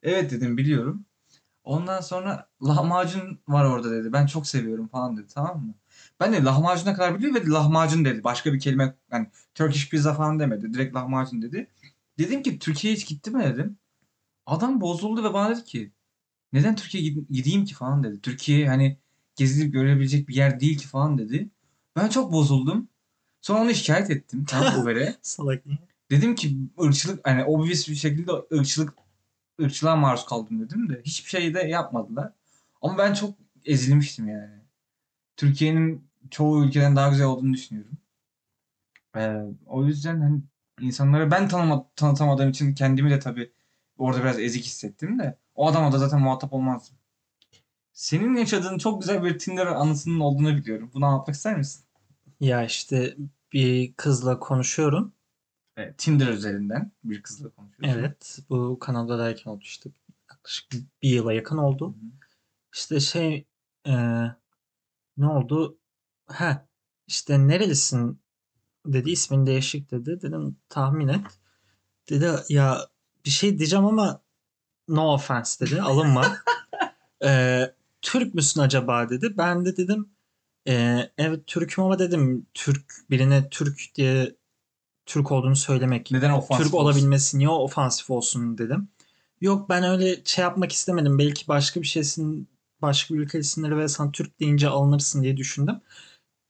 Evet 0.02 0.30
dedim 0.30 0.58
biliyorum. 0.58 1.06
Ondan 1.64 2.00
sonra 2.00 2.48
lahmacun 2.66 3.40
var 3.48 3.64
orada 3.66 3.90
dedi. 3.92 4.12
Ben 4.12 4.26
çok 4.26 4.46
seviyorum 4.46 4.88
falan 4.88 5.16
dedi 5.16 5.26
tamam 5.34 5.66
mı? 5.66 5.74
Ben 6.20 6.32
de 6.32 6.44
lahmacuna 6.44 6.94
kadar 6.94 7.18
biliyor 7.18 7.34
ve 7.34 7.46
lahmacun 7.50 8.04
dedi. 8.04 8.24
Başka 8.24 8.52
bir 8.54 8.60
kelime 8.60 8.94
yani 9.12 9.28
Turkish 9.54 9.90
pizza 9.90 10.14
falan 10.14 10.40
demedi. 10.40 10.74
Direkt 10.74 10.96
lahmacun 10.96 11.42
dedi. 11.42 11.68
Dedim 12.18 12.42
ki 12.42 12.58
Türkiye'ye 12.58 12.96
hiç 12.98 13.06
gitti 13.08 13.30
mi 13.30 13.44
dedim. 13.44 13.78
Adam 14.46 14.80
bozuldu 14.80 15.24
ve 15.24 15.34
bana 15.34 15.50
dedi 15.56 15.64
ki 15.64 15.92
neden 16.52 16.76
Türkiye'ye 16.76 17.10
gid- 17.10 17.28
gideyim 17.32 17.64
ki 17.64 17.74
falan 17.74 18.04
dedi. 18.04 18.20
Türkiye 18.22 18.68
hani 18.68 18.98
gezilip 19.36 19.72
görebilecek 19.72 20.28
bir 20.28 20.34
yer 20.34 20.60
değil 20.60 20.78
ki 20.78 20.86
falan 20.86 21.18
dedi. 21.18 21.48
Ben 21.96 22.08
çok 22.08 22.32
bozuldum. 22.32 22.88
Sonra 23.40 23.60
onu 23.60 23.74
şikayet 23.74 24.10
ettim 24.10 24.44
tamam 24.48 24.80
Uber'e. 24.82 25.16
Salak? 25.22 25.64
Dedim 26.10 26.34
ki 26.34 26.56
ırkçılık 26.82 27.28
hani 27.28 27.44
obvious 27.44 27.88
bir 27.88 27.94
şekilde 27.94 28.32
ırkçılık 28.52 28.94
ırkçılığa 29.62 29.96
maruz 29.96 30.26
kaldım 30.26 30.60
dedim 30.60 30.88
de 30.88 31.02
hiçbir 31.04 31.30
şey 31.30 31.54
de 31.54 31.60
yapmadılar. 31.60 32.32
Ama 32.82 32.98
ben 32.98 33.14
çok 33.14 33.34
ezilmiştim 33.64 34.28
yani. 34.28 34.54
Türkiye'nin 35.36 36.08
çoğu 36.30 36.64
ülkeden 36.64 36.96
daha 36.96 37.08
güzel 37.08 37.26
olduğunu 37.26 37.54
düşünüyorum. 37.54 37.98
Ee, 39.16 39.42
o 39.66 39.84
yüzden 39.84 40.20
hani 40.20 40.40
insanlara 40.80 41.30
ben 41.30 41.48
tanıma, 41.48 41.86
tanıtamadığım 41.96 42.50
için 42.50 42.74
kendimi 42.74 43.10
de 43.10 43.18
tabii 43.18 43.52
orada 43.98 44.20
biraz 44.22 44.38
ezik 44.38 44.64
hissettim 44.64 45.18
de 45.18 45.38
o 45.54 45.68
adama 45.68 45.92
da 45.92 45.98
zaten 45.98 46.20
muhatap 46.20 46.52
olmazdım. 46.52 46.96
Senin 47.96 48.36
yaşadığın 48.36 48.78
çok 48.78 49.00
güzel 49.00 49.24
bir 49.24 49.38
Tinder 49.38 49.66
anısının 49.66 50.20
olduğunu 50.20 50.56
biliyorum. 50.56 50.90
Bunu 50.94 51.06
anlatmak 51.06 51.36
ister 51.36 51.56
misin? 51.56 51.84
Ya 52.40 52.64
işte 52.64 53.16
bir 53.52 53.94
kızla 53.94 54.38
konuşuyorum. 54.38 55.12
Evet, 55.76 55.98
Tinder 55.98 56.28
üzerinden 56.28 56.92
bir 57.04 57.22
kızla 57.22 57.50
konuşuyorsun. 57.50 57.98
Evet. 58.00 58.38
Bu 58.50 58.78
kanalda 58.78 59.18
derken 59.18 59.50
oldu 59.50 59.60
işte. 59.62 59.90
Yaklaşık 60.30 60.72
bir 60.72 61.08
yıla 61.08 61.32
yakın 61.32 61.58
oldu. 61.58 61.86
Hı 61.86 61.90
hı. 61.90 62.10
İşte 62.74 63.00
şey 63.00 63.46
e, 63.86 63.92
ne 65.16 65.28
oldu? 65.28 65.78
Ha 66.26 66.66
işte 67.06 67.48
nerelisin 67.48 68.20
dedi 68.86 69.10
ismin 69.10 69.46
değişik 69.46 69.90
dedi. 69.90 70.22
Dedim 70.22 70.56
tahmin 70.68 71.08
et. 71.08 71.26
Dedi 72.10 72.30
ya 72.48 72.78
bir 73.24 73.30
şey 73.30 73.58
diyeceğim 73.58 73.84
ama 73.84 74.22
no 74.88 75.12
offense 75.14 75.66
dedi. 75.66 75.82
Alınma. 75.82 76.36
E, 77.24 77.75
Türk 78.02 78.34
müsün 78.34 78.60
acaba 78.60 79.10
dedi. 79.10 79.34
Ben 79.38 79.64
de 79.64 79.76
dedim 79.76 80.16
Ee, 80.68 81.10
evet 81.18 81.46
Türk'üm 81.46 81.84
ama 81.84 81.98
dedim 81.98 82.46
Türk 82.54 82.84
birine 83.10 83.48
Türk 83.50 83.80
diye 83.94 84.34
Türk 85.06 85.32
olduğunu 85.32 85.56
söylemek. 85.56 86.10
Neden 86.10 86.30
ofansif 86.30 86.64
Türk 86.64 86.74
olsun? 86.74 86.84
olabilmesi 86.84 87.38
niye 87.38 87.48
ofansif 87.48 88.10
olsun 88.10 88.58
dedim. 88.58 88.88
Yok 89.40 89.68
ben 89.68 89.84
öyle 89.84 90.24
şey 90.24 90.42
yapmak 90.42 90.72
istemedim. 90.72 91.18
Belki 91.18 91.48
başka 91.48 91.82
bir 91.82 91.86
şeysin, 91.86 92.48
başka 92.82 93.14
bir 93.14 93.20
ülke 93.20 93.38
isimleri 93.38 93.76
ve 93.78 93.88
sen 93.88 94.12
Türk 94.12 94.40
deyince 94.40 94.68
alınırsın 94.68 95.22
diye 95.22 95.36
düşündüm. 95.36 95.80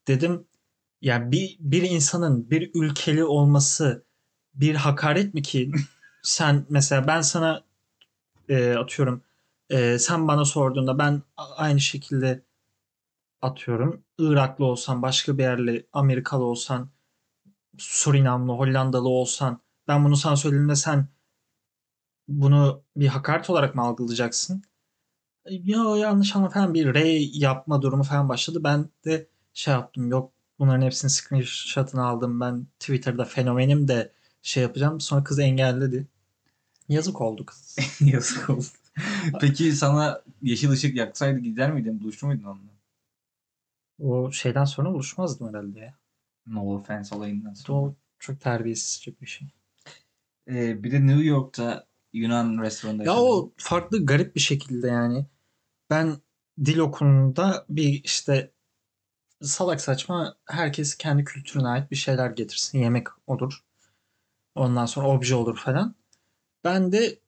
Dedim 0.07 0.45
ya 1.01 1.31
bir, 1.31 1.57
bir 1.59 1.81
insanın 1.81 2.51
bir 2.51 2.71
ülkeli 2.73 3.23
olması 3.23 4.05
bir 4.53 4.75
hakaret 4.75 5.33
mi 5.33 5.41
ki? 5.41 5.71
sen 6.23 6.65
mesela 6.69 7.07
ben 7.07 7.21
sana 7.21 7.63
e, 8.49 8.73
atıyorum 8.73 9.23
e, 9.69 9.99
sen 9.99 10.27
bana 10.27 10.45
sorduğunda 10.45 10.97
ben 10.99 11.21
aynı 11.37 11.79
şekilde 11.79 12.43
atıyorum 13.41 14.03
Iraklı 14.17 14.65
olsan 14.65 15.01
başka 15.01 15.37
bir 15.37 15.43
yerli 15.43 15.87
Amerikalı 15.93 16.43
olsan 16.43 16.89
Surinamlı 17.77 18.51
Hollandalı 18.53 19.09
olsan 19.09 19.61
ben 19.87 20.05
bunu 20.05 20.17
sana 20.17 20.35
söylediğimde 20.35 20.75
sen 20.75 21.07
bunu 22.27 22.83
bir 22.95 23.07
hakaret 23.07 23.49
olarak 23.49 23.75
mı 23.75 23.81
algılayacaksın? 23.81 24.63
Ya 25.49 25.97
yanlış 25.97 26.35
anlama 26.35 26.53
falan 26.53 26.73
bir 26.73 26.93
R 26.93 26.99
yapma 27.33 27.81
durumu 27.81 28.03
falan 28.03 28.29
başladı. 28.29 28.63
Ben 28.63 28.89
de 29.05 29.27
şey 29.53 29.73
yaptım 29.73 30.09
yok 30.09 30.31
bunların 30.59 30.81
hepsini 30.81 31.11
screenshot'ını 31.11 32.05
aldım. 32.05 32.39
Ben 32.39 32.67
Twitter'da 32.79 33.25
fenomenim 33.25 33.87
de 33.87 34.11
şey 34.41 34.63
yapacağım. 34.63 35.01
Sonra 35.01 35.23
kız 35.23 35.39
engelledi. 35.39 36.07
Yazık 36.89 37.21
oldu 37.21 37.45
kız. 37.45 37.77
Yazık 38.01 38.49
oldu. 38.49 38.65
Peki 39.41 39.71
sana 39.73 40.21
yeşil 40.41 40.69
ışık 40.69 40.95
yaksaydı 40.95 41.39
gider 41.39 41.71
miydin? 41.71 41.99
Buluşur 42.01 42.27
muydun 42.27 42.43
onunla? 42.43 42.71
O 43.99 44.31
şeyden 44.31 44.65
sonra 44.65 44.93
buluşmazdım 44.93 45.49
herhalde 45.49 45.79
ya. 45.79 45.93
No 46.47 46.75
offense 46.75 47.15
olayından 47.15 47.53
sonra. 47.53 47.77
O 47.77 47.95
çok 48.19 48.41
terbiyesizce 48.41 49.11
bir 49.21 49.25
şey. 49.25 49.47
Ee, 50.47 50.83
bir 50.83 50.91
de 50.91 51.07
New 51.07 51.23
York'ta 51.23 51.85
Yunan 52.13 52.61
restoranında 52.61 53.03
Ya 53.03 53.11
yaşadım. 53.11 53.27
o 53.27 53.51
farklı 53.57 54.05
garip 54.05 54.35
bir 54.35 54.39
şekilde 54.39 54.87
yani. 54.87 55.25
Ben 55.89 56.17
dil 56.65 56.77
okulunda 56.77 57.65
bir 57.69 58.03
işte 58.03 58.51
salak 59.41 59.81
saçma 59.81 60.35
herkes 60.45 60.95
kendi 60.95 61.23
kültürüne 61.23 61.67
ait 61.67 61.91
bir 61.91 61.95
şeyler 61.95 62.29
getirsin. 62.31 62.79
Yemek 62.79 63.07
olur. 63.27 63.63
Ondan 64.55 64.85
sonra 64.85 65.07
obje 65.07 65.35
olur 65.35 65.57
falan. 65.57 65.95
Ben 66.63 66.91
de 66.91 67.19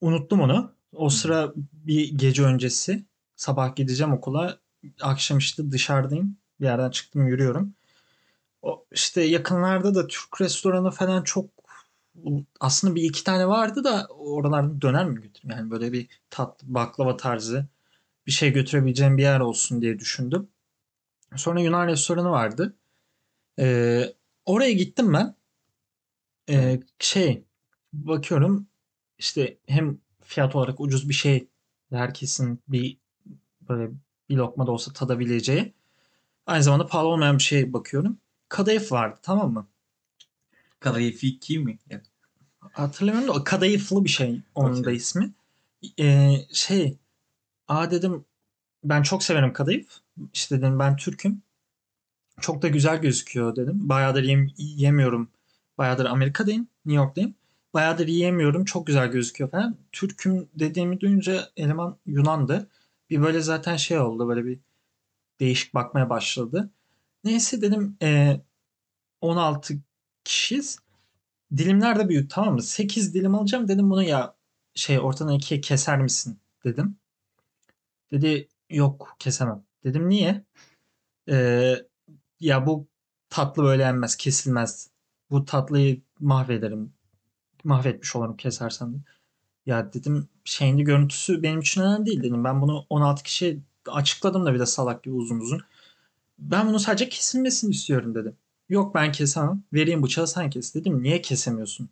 unuttum 0.00 0.40
onu. 0.40 0.72
O 0.92 1.08
sıra 1.08 1.52
bir 1.72 2.18
gece 2.18 2.42
öncesi 2.42 3.04
sabah 3.36 3.76
gideceğim 3.76 4.12
okula. 4.12 4.58
Akşam 5.00 5.38
işte 5.38 5.70
dışarıdayım. 5.70 6.36
Bir 6.60 6.64
yerden 6.64 6.90
çıktım 6.90 7.28
yürüyorum. 7.28 7.74
O 8.62 8.86
işte 8.92 9.22
yakınlarda 9.22 9.94
da 9.94 10.06
Türk 10.06 10.40
restoranı 10.40 10.90
falan 10.90 11.22
çok 11.22 11.50
aslında 12.60 12.94
bir 12.94 13.02
iki 13.02 13.24
tane 13.24 13.48
vardı 13.48 13.84
da 13.84 14.06
oralardan 14.10 14.80
döner 14.80 15.04
mi 15.04 15.14
götüreyim? 15.14 15.58
Yani 15.58 15.70
böyle 15.70 15.92
bir 15.92 16.08
tat 16.30 16.62
baklava 16.62 17.16
tarzı 17.16 17.66
bir 18.26 18.32
şey 18.32 18.52
götürebileceğim 18.52 19.18
bir 19.18 19.22
yer 19.22 19.40
olsun 19.40 19.82
diye 19.82 19.98
düşündüm. 19.98 20.48
Sonra 21.36 21.60
Yunan 21.60 21.86
restoranı 21.86 22.30
vardı. 22.30 22.76
Ee, 23.58 24.14
oraya 24.46 24.72
gittim 24.72 25.12
ben. 25.12 25.34
Ee, 26.50 26.80
şey 26.98 27.44
bakıyorum 27.92 28.67
işte 29.18 29.58
hem 29.66 29.98
fiyat 30.22 30.56
olarak 30.56 30.80
ucuz 30.80 31.08
bir 31.08 31.14
şey 31.14 31.48
herkesin 31.90 32.60
bir 32.68 32.98
böyle 33.68 33.90
bir 34.28 34.36
lokma 34.36 34.66
da 34.66 34.72
olsa 34.72 34.92
tadabileceği. 34.92 35.72
Aynı 36.46 36.62
zamanda 36.62 36.86
pahalı 36.86 37.08
olmayan 37.08 37.38
bir 37.38 37.42
şey 37.42 37.72
bakıyorum. 37.72 38.18
Kadayıf 38.48 38.92
vardı 38.92 39.18
tamam 39.22 39.52
mı? 39.52 39.68
Kadayıfiki 40.80 41.58
mi? 41.58 41.78
Ya, 41.90 42.02
Hatırlamıyorum 42.72 43.34
da 43.34 43.44
kadayıflı 43.44 44.04
bir 44.04 44.08
şey 44.08 44.40
onun 44.54 44.76
da 44.76 44.80
Okey. 44.80 44.96
ismi. 44.96 45.32
Ee, 46.00 46.36
şey 46.52 46.98
aa 47.68 47.90
dedim 47.90 48.24
ben 48.84 49.02
çok 49.02 49.22
severim 49.22 49.52
kadayıf. 49.52 49.88
İşte 50.34 50.58
dedim 50.58 50.78
ben 50.78 50.96
Türk'üm. 50.96 51.42
Çok 52.40 52.62
da 52.62 52.68
güzel 52.68 53.00
gözüküyor 53.00 53.56
dedim. 53.56 53.88
Bayağıdır 53.88 54.24
yem- 54.24 54.50
yemiyorum. 54.58 55.30
Bayağıdır 55.78 56.04
Amerika'dayım. 56.04 56.68
New 56.86 57.02
York'tayım. 57.04 57.34
Bayağıdır 57.74 58.08
yiyemiyorum. 58.08 58.64
Çok 58.64 58.86
güzel 58.86 59.08
gözüküyor 59.10 59.50
falan. 59.50 59.76
Türk'üm 59.92 60.48
dediğimi 60.54 61.00
duyunca 61.00 61.48
eleman 61.56 61.98
Yunan'dı. 62.06 62.70
Bir 63.10 63.22
böyle 63.22 63.40
zaten 63.40 63.76
şey 63.76 63.98
oldu. 63.98 64.28
Böyle 64.28 64.44
bir 64.44 64.58
değişik 65.40 65.74
bakmaya 65.74 66.10
başladı. 66.10 66.70
Neyse 67.24 67.62
dedim 67.62 67.96
e, 68.02 68.40
16 69.20 69.74
kişiyiz. 70.24 70.78
Dilimler 71.56 71.98
de 71.98 72.08
büyük 72.08 72.30
tamam 72.30 72.54
mı? 72.54 72.62
8 72.62 73.14
dilim 73.14 73.34
alacağım 73.34 73.68
dedim 73.68 73.90
bunu 73.90 74.02
ya 74.02 74.36
şey 74.74 74.98
ortadan 75.00 75.34
ikiye 75.34 75.60
keser 75.60 76.02
misin 76.02 76.40
dedim. 76.64 76.98
Dedi 78.12 78.48
yok 78.70 79.16
kesemem. 79.18 79.64
Dedim 79.84 80.08
niye? 80.08 80.44
Ee, 81.30 81.76
ya 82.40 82.66
bu 82.66 82.88
tatlı 83.30 83.62
böyle 83.64 83.82
yenmez 83.82 84.16
kesilmez. 84.16 84.90
Bu 85.30 85.44
tatlıyı 85.44 86.02
mahvederim. 86.20 86.94
Mahvetmiş 87.68 88.16
olurum 88.16 88.36
kesersem. 88.36 88.94
de. 88.94 88.98
Ya 89.66 89.92
dedim 89.92 90.28
şeyin 90.44 90.78
de 90.78 90.82
görüntüsü 90.82 91.42
benim 91.42 91.60
için 91.60 91.80
önemli 91.82 92.06
değil 92.06 92.22
dedim. 92.22 92.44
Ben 92.44 92.62
bunu 92.62 92.86
16 92.90 93.22
kişiye 93.22 93.58
açıkladım 93.88 94.46
da 94.46 94.54
bir 94.54 94.58
de 94.60 94.66
salak 94.66 95.02
gibi 95.02 95.14
uzun 95.14 95.40
uzun. 95.40 95.60
Ben 96.38 96.68
bunu 96.68 96.80
sadece 96.80 97.08
kesilmesini 97.08 97.70
istiyorum 97.70 98.14
dedim. 98.14 98.36
Yok 98.68 98.94
ben 98.94 99.12
kesemem. 99.12 99.62
Vereyim 99.72 100.02
bıçağı 100.02 100.28
sen 100.28 100.50
kes. 100.50 100.74
Dedim 100.74 101.02
niye 101.02 101.22
kesemiyorsun? 101.22 101.88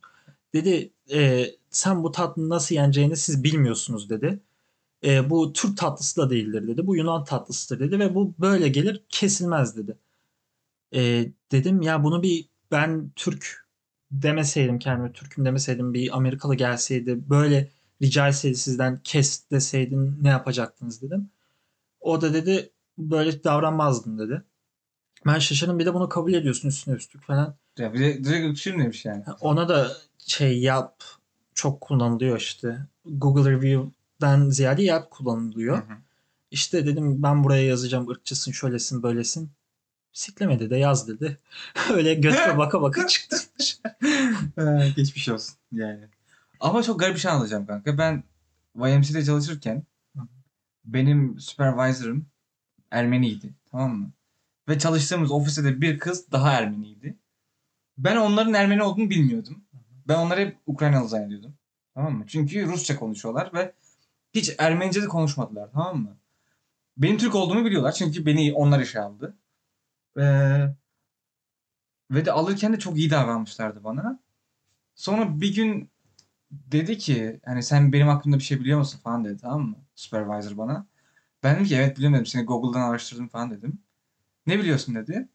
Dedi 0.54 0.92
"E, 1.12 1.46
sen 1.70 2.04
bu 2.04 2.12
tatlının 2.12 2.50
nasıl 2.50 2.74
yeneceğini 2.74 3.16
siz 3.16 3.44
bilmiyorsunuz 3.44 4.10
dedi. 4.10 4.40
"E, 5.04 5.30
bu 5.30 5.52
Türk 5.52 5.78
tatlısı 5.78 6.16
da 6.22 6.30
değildir 6.30 6.68
dedi. 6.68 6.86
Bu 6.86 6.96
Yunan 6.96 7.24
tatlısıdır 7.24 7.80
dedi 7.80 7.98
ve 8.00 8.14
bu 8.14 8.34
böyle 8.40 8.68
gelir 8.68 9.02
kesilmez 9.08 9.76
dedi. 9.76 9.96
E, 10.94 11.28
dedim 11.52 11.82
ya 11.82 12.04
bunu 12.04 12.22
bir 12.22 12.48
ben 12.70 13.10
Türk 13.16 13.65
demeseydim 14.10 14.78
kendime 14.78 15.12
Türk'üm 15.12 15.44
demeseydim 15.44 15.94
bir 15.94 16.16
Amerikalı 16.16 16.54
gelseydi 16.54 17.30
böyle 17.30 17.68
rica 18.02 18.28
etseydi 18.28 18.56
sizden 18.56 19.00
kes 19.04 19.50
deseydin 19.50 20.18
ne 20.22 20.28
yapacaktınız 20.28 21.02
dedim. 21.02 21.30
O 22.00 22.20
da 22.20 22.34
dedi 22.34 22.70
böyle 22.98 23.44
davranmazdın 23.44 24.18
dedi. 24.18 24.42
Ben 25.26 25.38
şaşırdım 25.38 25.78
bir 25.78 25.86
de 25.86 25.94
bunu 25.94 26.08
kabul 26.08 26.32
ediyorsun 26.32 26.68
üstüne 26.68 26.94
üstlük 26.94 27.22
falan. 27.22 27.54
Ya 27.78 27.94
bir 27.94 28.00
de 28.00 28.24
direkt 28.24 28.66
demiş 28.66 29.04
yani. 29.04 29.24
Ona 29.40 29.68
da 29.68 29.92
şey 30.26 30.58
yap 30.60 31.04
çok 31.54 31.80
kullanılıyor 31.80 32.36
işte. 32.36 32.78
Google 33.04 33.50
Review'den 33.50 34.50
ziyade 34.50 34.82
yap 34.82 35.10
kullanılıyor. 35.10 35.76
Hı 35.76 35.80
hı. 35.80 35.96
İşte 36.50 36.86
dedim 36.86 37.22
ben 37.22 37.44
buraya 37.44 37.66
yazacağım 37.66 38.08
ırkçısın 38.08 38.52
şöylesin 38.52 39.02
böylesin. 39.02 39.50
Siklemedi 40.12 40.70
de 40.70 40.76
yaz 40.76 41.08
dedi. 41.08 41.38
Öyle 41.92 42.14
götüre 42.14 42.58
baka 42.58 42.82
baka 42.82 43.06
çıktı. 43.06 43.36
Ee, 44.58 44.90
Geçmiş 44.96 45.28
olsun 45.28 45.56
yani. 45.72 46.04
Ama 46.60 46.82
çok 46.82 47.00
garip 47.00 47.14
bir 47.14 47.20
şey 47.20 47.30
anlatacağım 47.30 47.66
kanka. 47.66 47.98
Ben 47.98 48.22
YMC'de 48.76 49.24
çalışırken 49.24 49.82
benim 50.84 51.40
supervisor'ım 51.40 52.26
Ermeniydi. 52.90 53.54
Tamam 53.70 53.96
mı? 53.98 54.10
Ve 54.68 54.78
çalıştığımız 54.78 55.30
ofiste 55.30 55.64
de 55.64 55.80
bir 55.80 55.98
kız 55.98 56.32
daha 56.32 56.52
Ermeniydi. 56.52 57.16
Ben 57.98 58.16
onların 58.16 58.54
Ermeni 58.54 58.82
olduğunu 58.82 59.10
bilmiyordum. 59.10 59.64
Ben 60.08 60.14
onları 60.14 60.40
hep 60.40 60.56
Ukraynalı 60.66 61.08
zannediyordum. 61.08 61.54
Tamam 61.94 62.14
mı? 62.14 62.24
Çünkü 62.28 62.66
Rusça 62.66 62.96
konuşuyorlar 62.96 63.50
ve 63.54 63.72
hiç 64.34 64.54
Ermenice 64.58 65.02
de 65.02 65.06
konuşmadılar. 65.08 65.70
Tamam 65.72 65.98
mı? 66.02 66.16
Benim 66.96 67.18
Türk 67.18 67.34
olduğumu 67.34 67.64
biliyorlar. 67.64 67.92
Çünkü 67.92 68.26
beni 68.26 68.52
onlar 68.52 68.80
işe 68.80 69.00
aldı. 69.00 69.34
Ee, 70.18 70.66
ve 72.10 72.24
de 72.24 72.32
alırken 72.32 72.72
de 72.72 72.78
çok 72.78 72.98
iyi 72.98 73.10
davranmışlardı 73.10 73.84
bana. 73.84 74.20
Sonra 74.96 75.40
bir 75.42 75.54
gün 75.56 75.90
dedi 76.52 76.98
ki 76.98 77.40
hani 77.46 77.62
sen 77.62 77.92
benim 77.94 78.08
hakkımda 78.08 78.38
bir 78.38 78.44
şey 78.44 78.60
biliyor 78.60 78.78
musun 78.78 79.00
falan 79.04 79.24
dedi 79.24 79.38
tamam 79.42 79.62
mı? 79.62 79.76
Supervisor 79.96 80.58
bana. 80.58 80.86
Ben 81.44 81.54
dedim 81.56 81.66
ki 81.66 81.76
evet 81.76 81.96
biliyorum 81.96 82.14
dedim. 82.16 82.26
Seni 82.26 82.44
Google'dan 82.44 82.82
araştırdım 82.90 83.28
falan 83.28 83.50
dedim. 83.50 83.80
Ne 84.46 84.58
biliyorsun 84.60 84.94
dedi. 84.94 85.28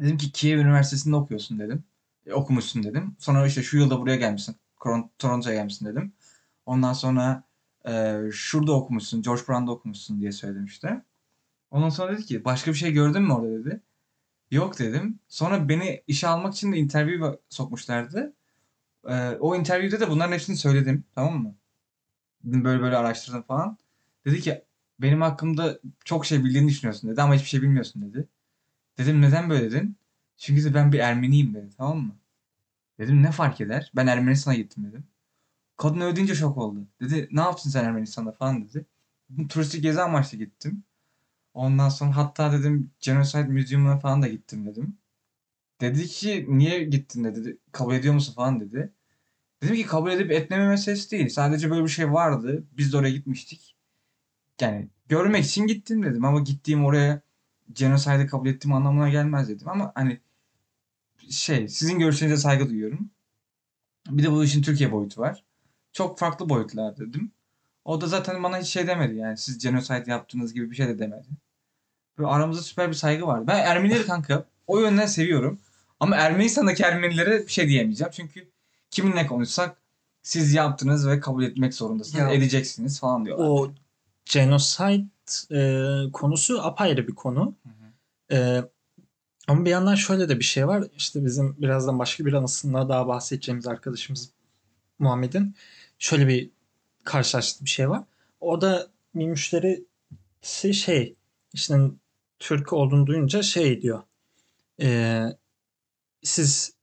Dedim 0.00 0.16
ki 0.18 0.32
Kiev 0.32 0.58
Üniversitesi'nde 0.58 1.16
okuyorsun 1.16 1.58
dedim. 1.58 1.84
E, 2.26 2.32
okumuşsun 2.32 2.82
dedim. 2.82 3.16
Sonra 3.18 3.46
işte 3.46 3.62
şu 3.62 3.76
yılda 3.78 4.00
buraya 4.00 4.16
gelmişsin. 4.16 4.56
Toron- 4.80 5.10
Toronto'ya 5.18 5.56
gelmişsin 5.56 5.86
dedim. 5.86 6.12
Ondan 6.66 6.92
sonra 6.92 7.44
e, 7.88 8.20
şurada 8.32 8.72
okumuşsun. 8.72 9.22
George 9.22 9.42
Brown'da 9.48 9.72
okumuşsun 9.72 10.20
diye 10.20 10.32
söyledim 10.32 10.64
işte. 10.64 11.02
Ondan 11.70 11.88
sonra 11.88 12.12
dedi 12.12 12.24
ki 12.26 12.44
başka 12.44 12.72
bir 12.72 12.76
şey 12.78 12.92
gördün 12.92 13.22
mü 13.22 13.32
orada 13.32 13.50
dedi. 13.64 13.82
Yok 14.50 14.78
dedim. 14.78 15.18
Sonra 15.28 15.68
beni 15.68 16.02
işe 16.06 16.28
almak 16.28 16.54
için 16.54 16.72
de 16.72 16.76
interview 16.76 17.38
sokmuşlardı. 17.48 18.32
Ee, 19.08 19.30
o 19.40 19.56
interview'de 19.56 20.00
de 20.00 20.10
bunların 20.10 20.32
hepsini 20.32 20.56
söyledim. 20.56 21.04
Tamam 21.14 21.42
mı? 21.42 21.54
Dedim 22.44 22.64
böyle 22.64 22.82
böyle 22.82 22.96
araştırdım 22.96 23.42
falan. 23.42 23.78
Dedi 24.26 24.40
ki 24.40 24.64
benim 25.00 25.20
hakkımda 25.22 25.78
çok 26.04 26.26
şey 26.26 26.44
bildiğini 26.44 26.68
düşünüyorsun 26.68 27.10
dedi 27.10 27.22
ama 27.22 27.34
hiçbir 27.34 27.48
şey 27.48 27.62
bilmiyorsun 27.62 28.02
dedi. 28.02 28.28
Dedim 28.98 29.22
neden 29.22 29.50
böyle 29.50 29.64
dedin? 29.72 29.96
Çünkü 30.36 30.64
de 30.64 30.74
ben 30.74 30.92
bir 30.92 30.98
Ermeniyim 30.98 31.54
dedi 31.54 31.70
tamam 31.78 31.98
mı? 31.98 32.16
Dedim 32.98 33.22
ne 33.22 33.30
fark 33.32 33.60
eder? 33.60 33.92
Ben 33.96 34.06
Ermenistan'a 34.06 34.54
gittim 34.54 34.84
dedim. 34.88 35.04
Kadın 35.76 36.00
ödeyince 36.00 36.34
şok 36.34 36.58
oldu. 36.58 36.80
Dedi 37.00 37.28
ne 37.32 37.40
yaptın 37.40 37.70
sen 37.70 37.84
Ermenistan'da 37.84 38.32
falan 38.32 38.64
dedi. 38.68 38.86
Turistik 39.48 39.82
gezi 39.82 40.02
amaçlı 40.02 40.38
gittim. 40.38 40.84
Ondan 41.54 41.88
sonra 41.88 42.16
hatta 42.16 42.52
dedim 42.52 42.90
Genocide 43.00 43.42
Museum'una 43.44 43.98
falan 43.98 44.22
da 44.22 44.28
gittim 44.28 44.66
dedim. 44.66 44.98
Dedi 45.80 46.06
ki 46.06 46.46
niye 46.48 46.84
gittin 46.84 47.24
dedi. 47.24 47.58
Kabul 47.72 47.94
ediyor 47.94 48.14
musun 48.14 48.34
falan 48.34 48.60
dedi. 48.60 48.92
Dedim 49.62 49.76
ki 49.76 49.86
kabul 49.86 50.10
edip 50.10 50.32
etmeme 50.32 50.68
meselesi 50.68 51.10
değil. 51.10 51.28
Sadece 51.28 51.70
böyle 51.70 51.84
bir 51.84 51.88
şey 51.88 52.12
vardı. 52.12 52.64
Biz 52.72 52.92
de 52.92 52.96
oraya 52.96 53.10
gitmiştik. 53.10 53.76
Yani 54.60 54.88
görmek 55.08 55.44
için 55.44 55.66
gittim 55.66 56.02
dedim 56.02 56.24
ama 56.24 56.40
gittiğim 56.40 56.84
oraya 56.84 57.22
genocide'ı 57.72 58.26
kabul 58.26 58.46
ettiğim 58.48 58.74
anlamına 58.74 59.08
gelmez 59.08 59.48
dedim 59.48 59.68
ama 59.68 59.92
hani 59.94 60.20
şey 61.30 61.68
sizin 61.68 61.98
görüşlerinize 61.98 62.42
saygı 62.42 62.70
duyuyorum. 62.70 63.10
Bir 64.10 64.22
de 64.22 64.32
bu 64.32 64.44
işin 64.44 64.62
Türkiye 64.62 64.92
boyutu 64.92 65.20
var. 65.20 65.44
Çok 65.92 66.18
farklı 66.18 66.48
boyutlar 66.48 66.96
dedim. 66.96 67.32
O 67.84 68.00
da 68.00 68.06
zaten 68.06 68.42
bana 68.42 68.58
hiç 68.58 68.68
şey 68.68 68.86
demedi 68.86 69.16
yani 69.16 69.36
siz 69.36 69.58
genocide 69.58 70.10
yaptığınız 70.10 70.54
gibi 70.54 70.70
bir 70.70 70.76
şey 70.76 70.88
de 70.88 70.98
demedi. 70.98 71.28
Böyle 72.18 72.28
aramızda 72.28 72.62
süper 72.62 72.88
bir 72.88 72.94
saygı 72.94 73.26
vardı. 73.26 73.44
Ben 73.46 73.58
Ermenileri 73.58 74.06
kanka 74.06 74.44
o 74.66 74.80
yönden 74.80 75.06
seviyorum. 75.06 75.58
Ama 76.00 76.16
Ermenistan'daki 76.16 76.82
Ermenilere 76.82 77.42
bir 77.42 77.52
şey 77.52 77.68
diyemeyeceğim. 77.68 78.12
Çünkü 78.16 78.48
kiminle 78.90 79.26
konuşsak 79.26 79.76
siz 80.22 80.54
yaptınız 80.54 81.08
ve 81.08 81.20
kabul 81.20 81.44
etmek 81.44 81.74
zorundasınız. 81.74 82.20
Ya. 82.20 82.30
Edeceksiniz 82.30 83.00
falan 83.00 83.24
diyorlar. 83.24 83.46
O 83.48 83.72
genocide 84.32 85.04
e, 85.52 86.12
konusu 86.12 86.62
apayrı 86.62 87.08
bir 87.08 87.14
konu. 87.14 87.54
Hı 87.62 87.68
hı. 87.68 88.36
E, 88.36 88.64
ama 89.48 89.64
bir 89.64 89.70
yandan 89.70 89.94
şöyle 89.94 90.28
de 90.28 90.38
bir 90.38 90.44
şey 90.44 90.68
var. 90.68 90.84
İşte 90.96 91.24
bizim 91.24 91.56
birazdan 91.58 91.98
başka 91.98 92.26
bir 92.26 92.32
anısında 92.32 92.88
daha 92.88 93.08
bahsedeceğimiz 93.08 93.66
arkadaşımız 93.66 94.30
Muhammed'in 94.98 95.54
şöyle 95.98 96.28
bir 96.28 96.50
karşılaştığı 97.04 97.64
bir 97.64 97.70
şey 97.70 97.90
var. 97.90 98.04
O 98.40 98.60
da 98.60 98.86
bir 99.14 99.26
müşterisi 99.26 100.74
şey 100.74 101.14
işte 101.52 101.78
Türk 102.38 102.72
olduğunu 102.72 103.06
duyunca 103.06 103.42
şey 103.42 103.82
diyor. 103.82 104.02
E, 104.80 105.20
siz 106.22 106.74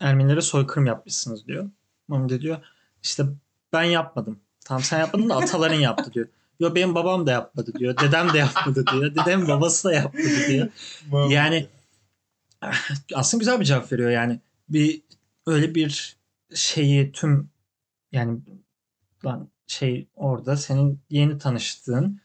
Ermenilere 0.00 0.40
soykırım 0.40 0.86
yapmışsınız 0.86 1.46
diyor. 1.46 1.70
Muhammed 2.08 2.30
de 2.30 2.40
diyor 2.40 2.58
işte 3.02 3.24
ben 3.72 3.82
yapmadım. 3.82 4.40
Tamam 4.64 4.82
sen 4.82 5.00
yapmadın 5.00 5.28
da 5.28 5.36
ataların 5.36 5.80
yaptı 5.80 6.12
diyor. 6.12 6.28
Yo 6.60 6.74
benim 6.74 6.94
babam 6.94 7.26
da 7.26 7.30
yapmadı 7.30 7.72
diyor. 7.78 7.96
Dedem 7.96 8.32
de 8.32 8.38
yapmadı 8.38 8.84
diyor. 8.86 9.14
Dedem 9.14 9.48
babası 9.48 9.88
da 9.88 9.92
yapmadı 9.92 10.48
diyor. 10.48 10.68
Yani 11.30 11.66
aslında 13.14 13.40
güzel 13.40 13.60
bir 13.60 13.64
cevap 13.64 13.92
veriyor 13.92 14.10
yani. 14.10 14.40
Bir 14.68 15.02
öyle 15.46 15.74
bir 15.74 16.16
şeyi 16.54 17.12
tüm 17.12 17.48
yani 18.12 18.38
lan 19.24 19.48
şey 19.66 20.06
orada 20.14 20.56
senin 20.56 21.00
yeni 21.10 21.38
tanıştığın 21.38 22.20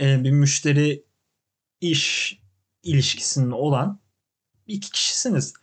e, 0.00 0.24
bir 0.24 0.30
müşteri 0.30 1.02
iş 1.80 2.38
ilişkisinin 2.82 3.50
olan 3.50 3.98
iki 4.66 4.90
kişisiniz. 4.90 5.54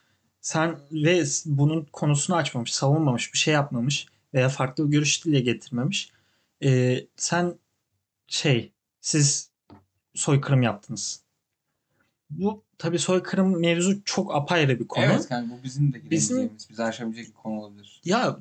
Sen 0.41 0.79
ve 0.91 1.24
bunun 1.46 1.88
konusunu 1.93 2.36
açmamış, 2.36 2.74
savunmamış, 2.74 3.34
bir 3.34 3.38
şey 3.38 3.53
yapmamış 3.53 4.07
veya 4.33 4.50
farklı 4.50 4.87
bir 4.87 4.92
görüş 4.92 5.25
dile 5.25 5.40
getirmemiş. 5.40 6.11
E, 6.64 7.00
sen 7.16 7.55
şey 8.27 8.72
siz 9.01 9.50
soykırım 10.16 10.61
yaptınız. 10.61 11.24
Bu 12.29 12.64
tabii 12.77 13.00
soykırım 13.00 13.59
mevzu 13.59 14.03
çok 14.05 14.35
apayrı 14.35 14.79
bir 14.79 14.87
konu. 14.87 15.05
Evet 15.05 15.27
kanka 15.27 15.55
bu 15.55 15.64
bizim 15.64 15.94
de 15.94 16.00
giremeyeceğimiz, 16.00 16.70
bizi 16.70 16.83
aşabilecek 16.83 17.27
bir 17.27 17.33
konu 17.33 17.59
olabilir. 17.59 18.01
Ya 18.05 18.40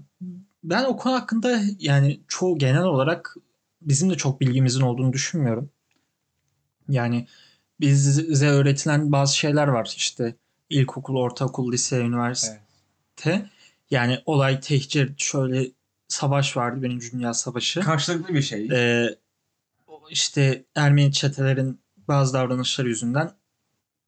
ben 0.64 0.84
o 0.84 0.96
konu 0.96 1.14
hakkında 1.14 1.62
yani 1.78 2.20
çoğu 2.28 2.58
genel 2.58 2.82
olarak 2.84 3.36
bizim 3.82 4.10
de 4.10 4.14
çok 4.14 4.40
bilgimizin 4.40 4.80
olduğunu 4.80 5.12
düşünmüyorum. 5.12 5.70
Yani 6.88 7.26
bize 7.82 8.46
öğretilen 8.46 9.12
bazı 9.12 9.36
şeyler 9.36 9.68
var 9.68 9.94
işte 9.96 10.34
ilkokul, 10.70 11.16
ortaokul, 11.16 11.72
lise, 11.72 12.00
üniversite. 12.00 12.60
Evet. 13.24 13.46
Yani 13.90 14.18
olay 14.26 14.60
tehcir 14.60 15.14
şöyle 15.16 15.70
savaş 16.08 16.56
vardı 16.56 16.82
Birinci 16.82 17.12
Dünya 17.12 17.34
Savaşı. 17.34 17.80
Karşılıklı 17.80 18.34
bir 18.34 18.42
şey. 18.42 18.68
Ee, 18.72 19.16
işte 20.10 20.64
Ermeni 20.74 21.12
çetelerin 21.12 21.80
bazı 22.08 22.34
davranışları 22.34 22.88
yüzünden 22.88 23.32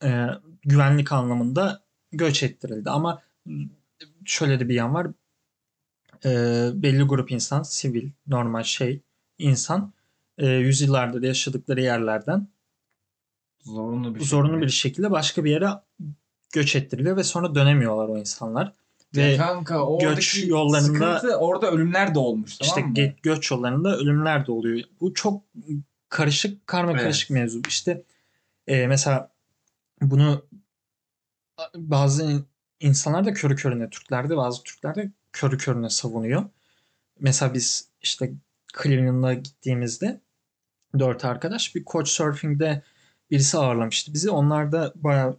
e, 0.03 0.27
güvenlik 0.63 1.13
anlamında 1.13 1.83
göç 2.13 2.43
ettirildi. 2.43 2.91
Ama 2.91 3.23
şöyle 4.25 4.61
de 4.61 4.69
bir 4.69 4.75
yan 4.75 4.95
var. 4.95 5.07
Ee, 6.25 6.71
belli 6.75 7.03
grup 7.03 7.31
insan, 7.31 7.63
sivil, 7.63 8.11
normal 8.27 8.63
şey, 8.63 9.01
insan 9.39 9.93
e, 10.39 10.47
yüzyıllardır 10.47 11.23
yaşadıkları 11.23 11.81
yerlerden 11.81 12.49
zorunlu 13.65 14.15
bir 14.15 14.21
zorunlu 14.21 14.49
şekilde. 14.53 14.67
bir 14.67 14.73
şekilde 14.73 15.11
başka 15.11 15.45
bir 15.45 15.51
yere 15.51 15.69
göç 16.53 16.77
ettiriliyor 16.77 17.17
ve 17.17 17.25
sonra 17.25 17.55
dönemiyorlar 17.55 18.09
o 18.09 18.19
insanlar. 18.19 18.73
Ya 19.13 19.25
Ve 19.27 19.37
kanka 19.37 19.81
göç 20.01 20.45
yollarında- 20.47 21.19
sıkıntı 21.21 21.37
orada 21.37 21.71
ölümler 21.71 22.15
de 22.15 22.19
olmuş 22.19 22.59
tamam 22.59 22.69
işte 22.69 22.81
mı? 22.83 22.95
ge- 23.09 23.15
göç 23.23 23.51
yollarında 23.51 23.97
ölümler 23.97 24.47
de 24.47 24.53
oluyor. 24.53 24.85
Bu 25.01 25.15
çok 25.15 25.43
karışık, 26.09 26.67
karma 26.67 26.91
Evet. 26.93 27.03
karışık 27.03 27.31
mevzu. 27.31 27.61
İşte 27.69 28.03
e, 28.67 28.87
mesela 28.87 29.31
bunu 30.03 30.45
bazı 31.77 32.25
in- 32.25 32.45
insanlar 32.81 33.25
da 33.25 33.33
körü 33.33 33.57
körüne 33.57 33.91
Türklerde 33.91 34.37
bazı 34.37 34.63
Türkler 34.63 34.95
de 34.95 35.11
körü 35.33 35.59
körüne 35.59 35.91
savunuyor. 35.91 36.45
Mesela 37.21 37.55
biz 37.55 37.89
işte 38.03 38.33
Cleveland'a 38.83 39.35
gittiğimizde 39.35 40.21
dört 40.99 41.25
arkadaş 41.25 41.75
bir 41.75 41.85
Couchsurfing'de 41.85 42.83
birisi 43.31 43.59
ağırlamıştı 43.59 44.15
bizi. 44.15 44.31
Onlar 44.31 44.73
da 44.73 44.93
bayağı 44.97 45.39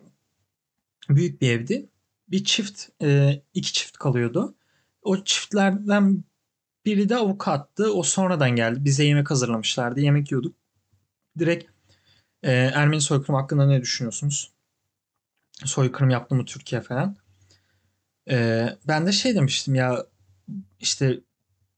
büyük 1.09 1.41
bir 1.41 1.51
evdi. 1.51 1.89
Bir 2.27 2.43
çift, 2.43 2.89
e, 3.01 3.41
iki 3.53 3.73
çift 3.73 3.97
kalıyordu. 3.97 4.55
O 5.01 5.23
çiftlerden 5.23 6.23
biri 6.85 7.09
de 7.09 7.15
avukattı. 7.15 7.93
O 7.93 8.03
sonradan 8.03 8.55
geldi. 8.55 8.85
Bize 8.85 9.03
yemek 9.03 9.31
hazırlamışlardı. 9.31 9.99
Yemek 9.99 10.31
yiyorduk. 10.31 10.55
Direkt 11.39 11.71
e, 12.43 12.51
Ermeni 12.51 13.01
soykırım 13.01 13.35
hakkında 13.35 13.65
ne 13.67 13.81
düşünüyorsunuz? 13.81 14.51
Soykırım 15.65 16.09
yaptı 16.09 16.35
mı 16.35 16.45
Türkiye 16.45 16.81
falan. 16.81 17.15
E, 18.29 18.67
ben 18.87 19.07
de 19.07 19.11
şey 19.11 19.35
demiştim 19.35 19.75
ya 19.75 20.05
işte 20.79 21.19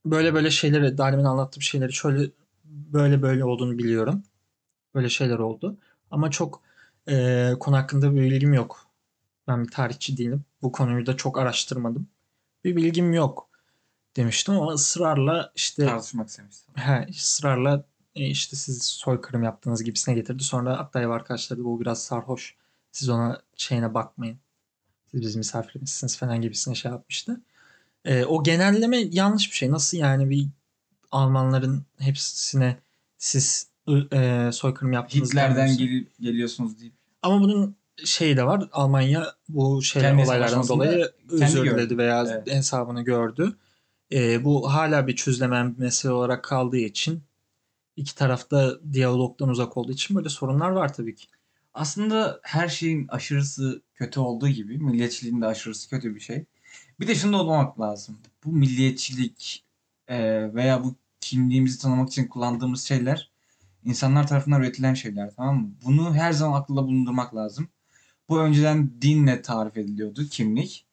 böyle 0.06 0.34
böyle 0.34 0.52
şeyleri 0.52 0.98
daha 0.98 1.12
demin 1.12 1.24
anlattığım 1.24 1.62
şeyleri 1.62 1.94
şöyle 1.94 2.32
böyle 2.66 3.22
böyle 3.22 3.46
olduğunu 3.46 3.78
biliyorum. 3.78 4.24
Böyle 4.96 5.10
şeyler 5.10 5.40
oldu. 5.40 5.78
Ama 6.12 6.32
çok 6.32 6.62
e, 7.10 7.54
konu 7.60 7.78
hakkında 7.78 8.16
bir 8.16 8.22
bilgim 8.22 8.54
yok. 8.54 8.88
Ben 9.48 9.64
bir 9.64 9.72
tarihçi 9.72 10.18
değilim. 10.18 10.46
Bu 10.62 10.72
konuyu 10.72 11.06
da 11.06 11.18
çok 11.18 11.38
araştırmadım. 11.38 12.08
Bir 12.64 12.76
bilgim 12.76 13.14
yok 13.14 13.50
demiştim 14.16 14.54
ama 14.54 14.72
ısrarla 14.72 15.52
işte 15.56 15.86
Tartışmak 15.86 16.30
istemiştim. 16.30 16.74
he, 16.76 17.08
ısrarla 17.10 17.84
e, 18.16 18.26
işte 18.26 18.56
siz 18.56 18.84
soykırım 18.84 19.44
yaptığınız 19.44 19.84
gibisine 19.84 20.16
getirdi. 20.16 20.44
Sonra 20.44 20.80
hatta 20.80 21.02
ev 21.02 21.10
arkadaşları 21.10 21.60
da 21.60 21.64
bu 21.64 21.82
biraz 21.82 22.04
sarhoş. 22.04 22.56
Siz 22.92 23.10
ona 23.10 23.42
şeyine 23.58 23.94
bakmayın. 23.94 24.40
Siz 25.12 25.22
bizim 25.22 25.40
misafirimizsiniz 25.40 26.18
falan 26.18 26.42
gibisine 26.42 26.76
şey 26.76 26.92
yapmıştı. 26.92 27.42
E, 28.06 28.26
o 28.26 28.44
genelleme 28.44 28.98
yanlış 28.98 29.52
bir 29.52 29.56
şey. 29.56 29.72
Nasıl 29.72 29.98
yani 29.98 30.30
bir 30.30 30.48
Almanların 31.12 31.86
hepsine 32.00 32.78
siz 33.18 33.68
e, 34.14 34.50
soykırım 34.54 34.94
yaptınız. 34.94 35.30
Hitler'den 35.30 35.78
gel- 35.78 36.06
geliyorsunuz 36.20 36.80
deyip 36.80 36.94
ama 37.22 37.42
bunun 37.42 37.76
şeyi 38.06 38.38
de 38.38 38.46
var. 38.46 38.70
Almanya 38.72 39.26
bu 39.50 39.82
şeyler 39.82 40.10
Kendi 40.10 40.24
olaylardan 40.24 40.68
dolayı 40.68 41.12
özür 41.30 41.66
diledi 41.66 41.98
veya 41.98 42.26
Evet. 42.30 42.48
hesabını 42.54 43.02
gördü. 43.04 43.56
Ee, 44.12 44.44
bu 44.44 44.74
hala 44.74 45.08
bir 45.08 45.16
çözülemeyen 45.16 45.74
bir 45.76 45.80
mesele 45.80 46.12
olarak 46.12 46.44
kaldığı 46.44 46.78
için 46.78 47.22
iki 47.96 48.16
tarafta 48.16 48.74
diyalogdan 48.94 49.50
uzak 49.50 49.78
olduğu 49.78 49.92
için 49.92 50.18
böyle 50.18 50.30
sorunlar 50.30 50.70
var 50.70 50.94
tabii 50.94 51.16
ki. 51.16 51.28
aslında 51.74 52.40
her 52.44 52.68
şeyin 52.68 53.08
aşırısı 53.08 53.82
kötü 53.96 54.20
olduğu 54.20 54.48
gibi 54.48 54.78
milliyetçiliğin 54.78 55.42
de 55.42 55.46
aşırısı 55.46 55.90
kötü 55.90 56.16
bir 56.16 56.20
şey. 56.20 56.46
Bir 57.00 57.08
de 57.08 57.16
şunu 57.16 57.34
da 57.34 57.38
unutmamak 57.38 57.80
lazım. 57.80 58.18
Bu 58.46 58.52
milliyetçilik 58.52 59.64
e, 60.08 60.18
veya 60.54 60.84
bu 60.84 60.96
kimliğimizi 61.22 61.80
tanımak 61.80 62.10
için 62.10 62.28
kullandığımız 62.28 62.84
şeyler 62.84 63.32
insanlar 63.88 64.28
tarafından 64.28 64.62
üretilen 64.62 64.94
şeyler 64.94 65.32
tamam 65.36 65.62
mı? 65.62 65.72
Bunu 65.86 66.16
her 66.16 66.32
zaman 66.32 66.62
aklında 66.62 66.84
bulundurmak 66.84 67.36
lazım. 67.36 67.68
Bu 68.30 68.40
önceden 68.40 68.92
dinle 69.02 69.42
tarif 69.42 69.78
ediliyordu 69.78 70.26
kimlik. 70.32 70.86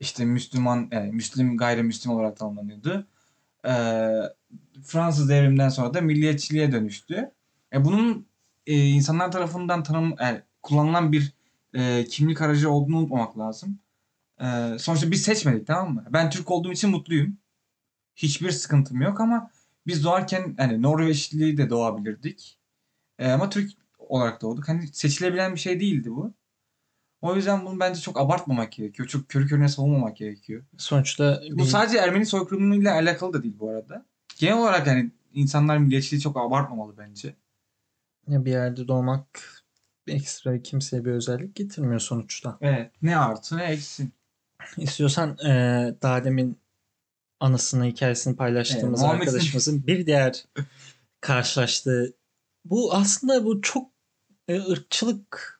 İşte 0.00 0.24
Müslüman, 0.24 0.88
yani 0.92 1.12
Müslüm 1.12 1.56
gayrimüslim 1.56 2.12
olarak 2.12 2.36
tanımlanıyordu. 2.36 3.06
E, 3.64 3.72
Fransız 4.84 5.28
devriminden 5.28 5.68
sonra 5.68 5.94
da 5.94 6.00
milliyetçiliğe 6.00 6.72
dönüştü. 6.72 7.30
E, 7.72 7.84
bunun 7.84 8.26
e, 8.66 8.86
insanlar 8.86 9.32
tarafından 9.32 9.82
tanım, 9.82 10.14
yani 10.20 10.42
kullanılan 10.62 11.12
bir 11.12 11.32
e, 11.74 12.04
kimlik 12.04 12.42
aracı 12.42 12.70
olduğunu 12.70 12.98
unutmamak 12.98 13.38
lazım. 13.38 13.78
E, 14.40 14.76
sonuçta 14.78 15.10
biz 15.10 15.22
seçmedik 15.22 15.66
tamam 15.66 15.94
mı? 15.94 16.04
Ben 16.10 16.30
Türk 16.30 16.50
olduğum 16.50 16.72
için 16.72 16.90
mutluyum. 16.90 17.36
Hiçbir 18.16 18.50
sıkıntım 18.50 19.02
yok 19.02 19.20
ama 19.20 19.50
biz 19.88 20.04
doğarken 20.04 20.54
hani 20.58 20.82
Norveçli 20.82 21.56
de 21.58 21.70
doğabilirdik. 21.70 22.58
E, 23.18 23.30
ama 23.32 23.50
Türk 23.50 23.70
olarak 23.98 24.42
doğduk. 24.42 24.68
Hani 24.68 24.86
seçilebilen 24.88 25.54
bir 25.54 25.60
şey 25.60 25.80
değildi 25.80 26.10
bu. 26.10 26.34
O 27.20 27.36
yüzden 27.36 27.66
bunu 27.66 27.80
bence 27.80 28.00
çok 28.00 28.20
abartmamak 28.20 28.72
gerekiyor. 28.72 29.08
Çok 29.08 29.28
körü 29.28 29.46
körüne 29.46 29.68
savunmamak 29.68 30.16
gerekiyor. 30.16 30.64
Sonuçta 30.76 31.40
Bu 31.52 31.58
bir- 31.58 31.64
sadece 31.64 31.98
Ermeni 31.98 32.26
soykırımıyla 32.26 32.94
alakalı 32.94 33.32
da 33.32 33.42
değil 33.42 33.54
bu 33.58 33.70
arada. 33.70 34.06
Genel 34.38 34.58
olarak 34.58 34.86
yani 34.86 35.10
insanlar 35.34 35.78
milliyetçiliği 35.78 36.20
çok 36.22 36.36
abartmamalı 36.36 36.96
bence. 36.98 37.34
Ya 38.28 38.44
bir 38.44 38.50
yerde 38.50 38.88
doğmak 38.88 39.26
ekstra 40.06 40.62
kimseye 40.62 41.04
bir 41.04 41.10
özellik 41.10 41.54
getirmiyor 41.54 42.00
sonuçta. 42.00 42.58
Evet. 42.60 42.92
Ne 43.02 43.16
artı 43.16 43.56
ne 43.56 43.64
eksi. 43.64 44.08
İstiyorsan 44.76 45.36
eee 45.44 45.94
daha 46.02 46.24
demin 46.24 46.58
anısını, 47.40 47.84
hikayesini 47.84 48.36
paylaştığımız 48.36 49.00
Evet, 49.02 49.12
arkadaşımızın 49.12 49.86
bir 49.86 50.06
diğer 50.06 50.44
karşılaştığı 51.20 52.14
bu 52.64 52.94
aslında 52.94 53.44
bu 53.44 53.62
çok 53.62 53.90
e, 54.48 54.60
ırkçılık 54.60 55.58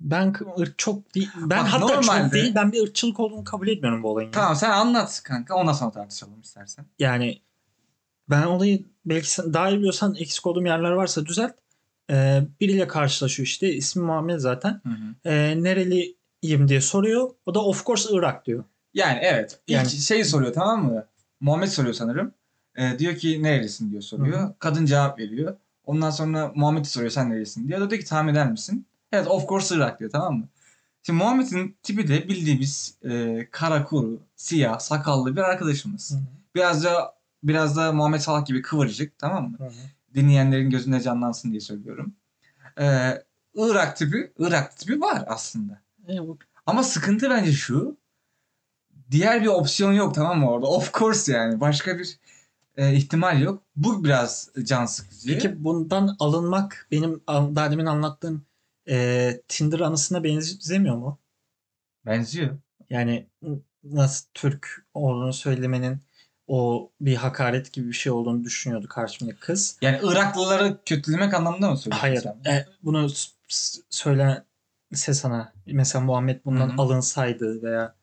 ben 0.00 0.34
ırk 0.58 0.78
çok 0.78 1.14
değil 1.14 1.30
ben 1.36 1.48
Bak, 1.50 1.68
hatta 1.72 1.88
çok 1.88 2.04
normalde- 2.04 2.32
değil 2.32 2.54
ben 2.54 2.72
bir 2.72 2.82
ırkçılık 2.82 3.20
olduğunu 3.20 3.44
kabul 3.44 3.68
etmiyorum 3.68 4.02
bu 4.02 4.08
olayın. 4.08 4.30
Tamam 4.30 4.56
sen 4.56 4.70
anlat 4.70 5.20
kanka. 5.24 5.54
Ondan 5.54 5.72
sonra 5.72 5.90
tartışalım 5.90 6.40
istersen. 6.40 6.86
Yani 6.98 7.42
ben 8.30 8.42
olayı 8.42 8.84
belki 9.04 9.30
sen 9.30 9.54
daha 9.54 9.70
iyi 9.70 9.78
biliyorsan 9.78 10.14
eksik 10.14 10.46
olduğum 10.46 10.66
yerler 10.66 10.90
varsa 10.90 11.26
düzelt. 11.26 11.52
Ee, 12.10 12.42
biriyle 12.60 12.86
karşılaşıyor 12.86 13.46
işte. 13.46 13.74
ismi 13.74 14.02
Muhammed 14.02 14.38
zaten. 14.38 14.80
Hı 14.82 14.88
hı. 14.88 15.14
Ee, 15.30 15.62
nereliyim 15.62 16.68
diye 16.68 16.80
soruyor. 16.80 17.30
O 17.46 17.54
da 17.54 17.64
of 17.64 17.86
course 17.86 18.08
Irak 18.12 18.46
diyor. 18.46 18.64
Yani 18.94 19.18
evet. 19.22 19.60
İlk 19.66 19.76
Yani- 19.76 19.88
şeyi 19.90 20.24
soruyor 20.24 20.52
tamam 20.52 20.84
mı? 20.84 21.06
Muhammed 21.40 21.68
soruyor 21.68 21.94
sanırım. 21.94 22.32
Ee, 22.76 22.98
diyor 22.98 23.16
ki 23.16 23.42
nerelisin 23.42 23.90
diyor 23.90 24.02
soruyor. 24.02 24.40
Hı 24.40 24.54
Kadın 24.58 24.86
cevap 24.86 25.18
veriyor. 25.18 25.56
Ondan 25.86 26.10
sonra 26.10 26.52
Muhammed 26.54 26.84
soruyor 26.84 27.10
sen 27.10 27.30
nerelisin 27.30 27.68
diyor. 27.68 27.78
O 27.80 27.82
da 27.82 27.90
diyor 27.90 28.00
ki 28.02 28.08
tahmin 28.08 28.32
eder 28.32 28.50
misin? 28.50 28.86
Evet 29.12 29.26
of 29.28 29.48
course 29.48 29.74
Irak 29.76 30.00
diyor 30.00 30.10
tamam 30.10 30.38
mı? 30.38 30.48
Şimdi 31.02 31.18
Muhammed'in 31.18 31.76
tipi 31.82 32.08
de 32.08 32.28
bildiğimiz 32.28 32.94
e, 33.04 33.46
kara 33.50 33.84
kuru, 33.84 34.20
siyah, 34.36 34.78
sakallı 34.78 35.36
bir 35.36 35.40
arkadaşımız. 35.40 36.16
Biraz 36.54 36.84
da 36.84 37.14
biraz 37.42 37.76
da 37.76 37.92
Muhammed 37.92 38.20
Salah 38.20 38.46
gibi 38.46 38.62
kıvırcık 38.62 39.18
tamam 39.18 39.50
mı? 39.50 39.58
Dinleyenlerin 40.14 40.70
gözünde 40.70 41.00
canlansın 41.00 41.50
diye 41.50 41.60
söylüyorum. 41.60 42.12
Ee, 42.80 43.22
Irak 43.54 43.96
tipi, 43.96 44.32
Irak 44.38 44.76
tipi 44.76 45.00
var 45.00 45.24
aslında. 45.26 45.80
E, 46.08 46.18
bu- 46.18 46.38
Ama 46.66 46.82
sıkıntı 46.82 47.30
bence 47.30 47.52
şu. 47.52 47.96
Diğer 49.12 49.42
bir 49.42 49.46
opsiyon 49.46 49.92
yok 49.92 50.14
tamam 50.14 50.38
mı 50.38 50.50
orada? 50.50 50.66
Of 50.66 50.94
course 50.94 51.32
yani. 51.32 51.60
Başka 51.60 51.98
bir 51.98 52.18
e, 52.76 52.94
ihtimal 52.94 53.40
yok. 53.40 53.62
Bu 53.76 54.04
biraz 54.04 54.50
can 54.62 54.86
sıkıcı. 54.86 55.28
Peki 55.28 55.64
bundan 55.64 56.16
alınmak 56.20 56.86
benim 56.90 57.20
daha 57.28 57.70
demin 57.70 57.86
anlattığım 57.86 58.42
e, 58.88 59.40
Tinder 59.48 59.80
anısına 59.80 60.24
benzemiyor 60.24 60.96
mu? 60.96 61.18
Benziyor. 62.06 62.50
Yani 62.90 63.26
nasıl 63.84 64.26
Türk 64.34 64.86
olduğunu 64.94 65.32
söylemenin 65.32 65.98
o 66.46 66.90
bir 67.00 67.16
hakaret 67.16 67.72
gibi 67.72 67.88
bir 67.88 67.92
şey 67.92 68.12
olduğunu 68.12 68.44
düşünüyordu 68.44 68.88
karşımdaki 68.88 69.40
kız. 69.40 69.78
Yani 69.82 70.00
Iraklıları 70.02 70.78
kötülemek 70.86 71.34
anlamında 71.34 71.70
mı 71.70 71.76
söylüyorsun 71.78 72.08
Hayır. 72.08 72.22
sen? 72.44 72.52
E, 72.52 72.66
bunu 72.82 73.08
söylense 73.90 74.44
sana 75.14 75.52
mesela 75.66 76.04
Muhammed 76.04 76.40
bundan 76.44 76.68
Hı 76.68 76.72
hı. 76.72 76.82
alınsaydı 76.82 77.62
veya 77.62 77.94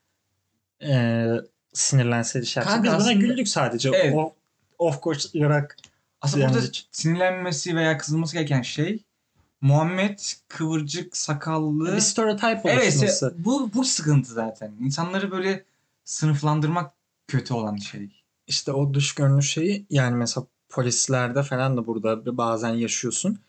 e, 0.84 1.28
sinirlenseydi 1.74 2.46
şey 2.46 2.62
yapsa, 2.62 2.76
Kanka 2.76 2.98
biz 2.98 3.06
buna 3.06 3.14
güldük 3.14 3.48
sadece. 3.48 3.90
Evet. 3.94 4.14
O, 4.16 4.34
of 4.78 5.04
course 5.04 5.30
Irak 5.34 5.78
Aslında 6.22 6.50
burada 6.50 6.68
sinirlenmesi 6.92 7.76
veya 7.76 7.98
kızılması 7.98 8.34
gereken 8.34 8.62
şey 8.62 9.04
Muhammed 9.62 10.20
kıvırcık, 10.48 11.18
sakallı. 11.18 11.96
bir 11.96 12.00
stereotype 12.00 12.62
Evet 12.66 12.84
oluşması. 12.84 13.06
işte 13.06 13.46
bu, 13.46 13.72
bu 13.74 13.86
sıkıntı 13.86 14.34
zaten. 14.34 14.72
İnsanları 14.82 15.32
böyle 15.32 15.66
sınıflandırmak 16.04 16.94
kötü 17.28 17.54
olan 17.54 17.76
şey. 17.76 18.10
İşte 18.48 18.72
o 18.72 18.94
dış 18.94 19.16
görünüş 19.16 19.52
şeyi 19.52 19.86
yani 19.90 20.16
mesela 20.16 20.46
polislerde 20.70 21.44
falan 21.44 21.78
da 21.78 21.88
burada 21.88 22.38
bazen 22.38 22.74
yaşıyorsun. 22.74 23.40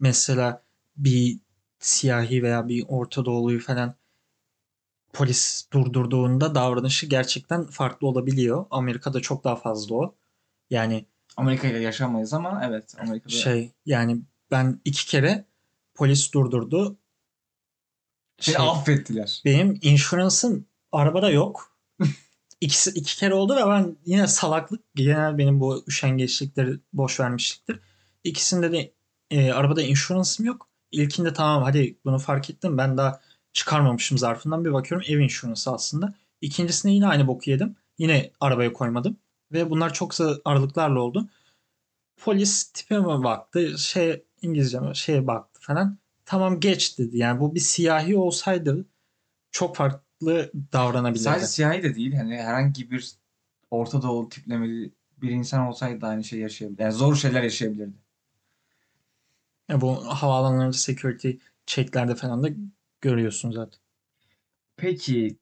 Mesela 0.00 0.62
bir 0.96 1.38
siyahi 1.78 2.42
veya 2.42 2.68
bir 2.68 2.84
Orta 2.88 3.24
Doğuluyu 3.24 3.60
falan 3.60 3.94
polis 5.12 5.68
durdurduğunda 5.72 6.54
davranışı 6.54 7.06
gerçekten 7.06 7.66
farklı 7.66 8.06
olabiliyor. 8.06 8.66
Amerika'da 8.70 9.20
çok 9.20 9.44
daha 9.44 9.56
fazla 9.56 9.94
o. 9.94 10.14
Yani 10.70 11.04
Amerika 11.36 11.68
ile 11.68 11.78
yaşamayız 11.78 12.32
ama 12.32 12.60
evet 12.64 12.94
Amerika'da. 13.00 13.32
şey 13.34 13.72
yani 13.86 14.20
ben 14.50 14.80
iki 14.84 15.06
kere 15.06 15.44
polis 15.94 16.32
durdurdu. 16.32 16.96
Seni 18.40 18.56
Şey, 18.56 18.66
affettiler. 18.68 19.42
benim 19.44 19.78
insurance'ım 19.82 20.66
arabada 20.92 21.30
yok. 21.30 21.76
İkisi 22.60 22.90
iki 22.90 23.16
kere 23.16 23.34
oldu 23.34 23.56
ve 23.56 23.66
ben 23.66 23.96
yine 24.06 24.26
salaklık 24.26 24.80
genel 24.94 25.38
benim 25.38 25.60
bu 25.60 25.84
üşengeçlikleri 25.86 26.78
boş 26.92 27.20
vermişliktir. 27.20 27.80
İkisinde 28.24 28.72
de 28.72 28.92
e, 29.30 29.52
arabada 29.52 29.82
insurance'ım 29.82 30.46
yok. 30.46 30.68
İlkinde 30.92 31.32
tamam 31.32 31.62
hadi 31.62 31.98
bunu 32.04 32.18
fark 32.18 32.50
ettim 32.50 32.78
ben 32.78 32.96
daha 32.96 33.20
çıkarmamışım 33.58 34.18
zarfından 34.18 34.64
bir 34.64 34.72
bakıyorum 34.72 35.06
ev 35.10 35.18
insurance'ı 35.18 35.74
aslında. 35.74 36.14
İkincisinde 36.40 36.92
yine 36.92 37.06
aynı 37.06 37.26
boku 37.26 37.50
yedim. 37.50 37.76
Yine 37.98 38.30
arabaya 38.40 38.72
koymadım. 38.72 39.16
Ve 39.52 39.70
bunlar 39.70 39.92
çok 39.94 40.12
aralıklarla 40.44 41.00
oldu. 41.00 41.28
Polis 42.16 42.64
tipime 42.72 43.24
baktı. 43.24 43.78
Şey 43.78 44.24
İngilizce 44.42 44.78
şeye 44.94 45.26
baktı 45.26 45.60
falan. 45.60 45.98
Tamam 46.24 46.60
geç 46.60 46.98
dedi. 46.98 47.18
Yani 47.18 47.40
bu 47.40 47.54
bir 47.54 47.60
siyahi 47.60 48.16
olsaydı 48.16 48.86
çok 49.50 49.76
farklı 49.76 50.52
davranabilirdi. 50.72 51.22
Sadece 51.22 51.46
siyahi 51.46 51.82
de 51.82 51.94
değil. 51.94 52.14
Hani 52.14 52.36
herhangi 52.36 52.90
bir 52.90 53.12
Orta 53.70 54.02
Doğu 54.02 54.28
tiplemeli 54.28 54.92
bir 55.22 55.30
insan 55.30 55.66
olsaydı 55.66 56.00
da 56.00 56.08
aynı 56.08 56.24
şey 56.24 56.38
yaşayabilirdi. 56.38 56.82
Yani 56.82 56.92
zor 56.92 57.16
şeyler 57.16 57.42
yaşayabilirdi. 57.42 57.96
Ya 59.68 59.80
bu 59.80 60.04
havaalanlarında 60.04 60.72
security 60.72 61.30
checklerde 61.66 62.14
falan 62.14 62.42
da 62.44 62.48
görüyorsun 63.00 63.50
zaten. 63.50 63.80
Peki 64.76 65.36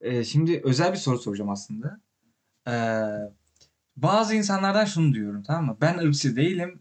e, 0.00 0.24
şimdi 0.24 0.60
özel 0.64 0.92
bir 0.92 0.98
soru 0.98 1.18
soracağım 1.18 1.50
aslında. 1.50 2.00
E, 2.68 2.74
bazı 3.96 4.34
insanlardan 4.34 4.84
şunu 4.84 5.14
diyorum 5.14 5.42
tamam 5.42 5.64
mı? 5.66 5.76
Ben 5.80 5.98
ırkçı 5.98 6.36
değilim 6.36 6.80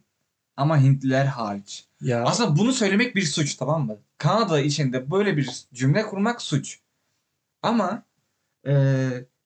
ama 0.58 0.82
Hintliler 0.82 1.26
hariç. 1.26 1.86
Ya 2.02 2.24
Aslında 2.24 2.58
bunu 2.58 2.72
söylemek 2.74 3.16
bir 3.16 3.22
suç 3.22 3.56
tamam 3.56 3.86
mı? 3.86 3.98
Kanada 4.18 4.60
içinde 4.62 5.12
böyle 5.12 5.38
bir 5.38 5.66
cümle 5.74 6.04
kurmak 6.04 6.42
suç. 6.42 6.80
Ama 7.62 8.04
e, 8.68 8.74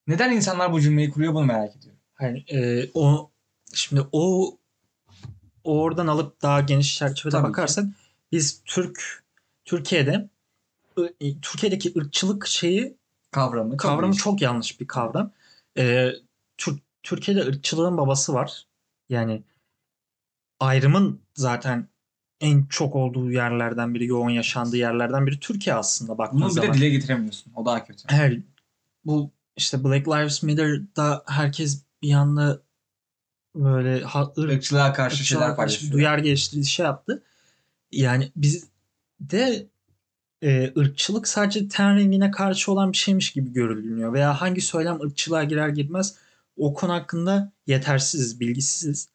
neden 0.08 0.32
insanlar 0.32 0.72
bu 0.74 0.82
cümleyi 0.82 1.10
kuruyor 1.10 1.34
bunu 1.34 1.46
merak 1.46 1.76
ediyorum. 1.76 2.00
hani 2.14 2.40
e, 2.48 2.90
o 2.94 3.32
şimdi 3.74 4.02
o 4.12 4.58
oradan 5.64 6.08
alıp 6.08 6.42
daha 6.42 6.62
geniş 6.62 6.98
çerçevede 6.98 7.36
Tabii 7.36 7.44
ki. 7.46 7.50
bakarsak 7.50 7.86
biz 8.32 8.62
Türk 8.66 9.24
Türkiye'de 9.70 10.30
ı- 11.00 11.14
Türkiye'deki 11.42 11.94
ırkçılık 11.98 12.48
şeyi 12.48 12.98
Kavramı. 13.32 13.78
kavramı 13.78 14.14
çok 14.14 14.42
yanlış 14.42 14.80
bir 14.82 14.88
kavram. 14.88 15.32
Ee, 15.78 16.12
Tür- 16.58 16.80
Türkiye'de 17.04 17.42
ırkçılığın 17.42 17.98
babası 17.98 18.34
var. 18.34 18.66
Yani 19.10 19.44
ayrımın 20.60 21.20
zaten 21.36 21.88
en 22.42 22.66
çok 22.66 22.96
olduğu 22.96 23.32
yerlerden 23.32 23.94
biri, 23.94 24.06
yoğun 24.06 24.30
yaşandığı 24.30 24.78
yerlerden 24.78 25.28
biri 25.28 25.40
Türkiye 25.40 25.76
aslında 25.76 26.18
baktığın 26.18 26.42
Bunu 26.42 26.50
bir 26.50 26.56
de 26.56 26.62
zaman. 26.62 26.74
dile 26.78 26.90
getiremiyorsun. 26.90 27.54
O 27.56 27.66
daha 27.66 27.86
kötü. 27.86 28.04
Her 28.08 28.38
bu 29.06 29.32
işte 29.58 29.84
Black 29.84 30.08
Lives 30.08 30.44
Matter'da 30.44 31.24
herkes 31.28 31.84
bir 32.02 32.14
anda 32.14 32.62
böyle 33.56 34.04
ha, 34.04 34.34
ırk, 34.38 34.54
Irkçılığa 34.54 34.94
karşı 34.94 35.16
şeyler 35.26 35.42
ırkçılığa 35.42 35.56
karşı 35.56 35.74
bir 35.76 35.80
paylaşıyor. 35.80 35.94
duyar 35.94 36.18
geliştirdi 36.18 36.66
şey 36.66 36.86
yaptı. 36.86 37.24
Yani 37.92 38.32
biz 38.36 38.68
de 39.20 39.68
e, 40.42 40.74
ırkçılık 40.78 41.28
sadece 41.28 41.68
ten 41.68 41.96
rengine 41.98 42.32
karşı 42.32 42.72
olan 42.72 42.92
bir 42.92 42.98
şeymiş 42.98 43.32
gibi 43.32 43.54
görülüyor. 43.54 44.14
Veya 44.14 44.42
hangi 44.42 44.62
söylem 44.62 45.02
ırkçılığa 45.02 45.44
girer 45.44 45.70
girmez 45.70 46.16
o 46.58 46.74
konu 46.74 46.94
hakkında 46.94 47.52
yetersiziz, 47.68 48.40
bilgisiziz. 48.40 49.10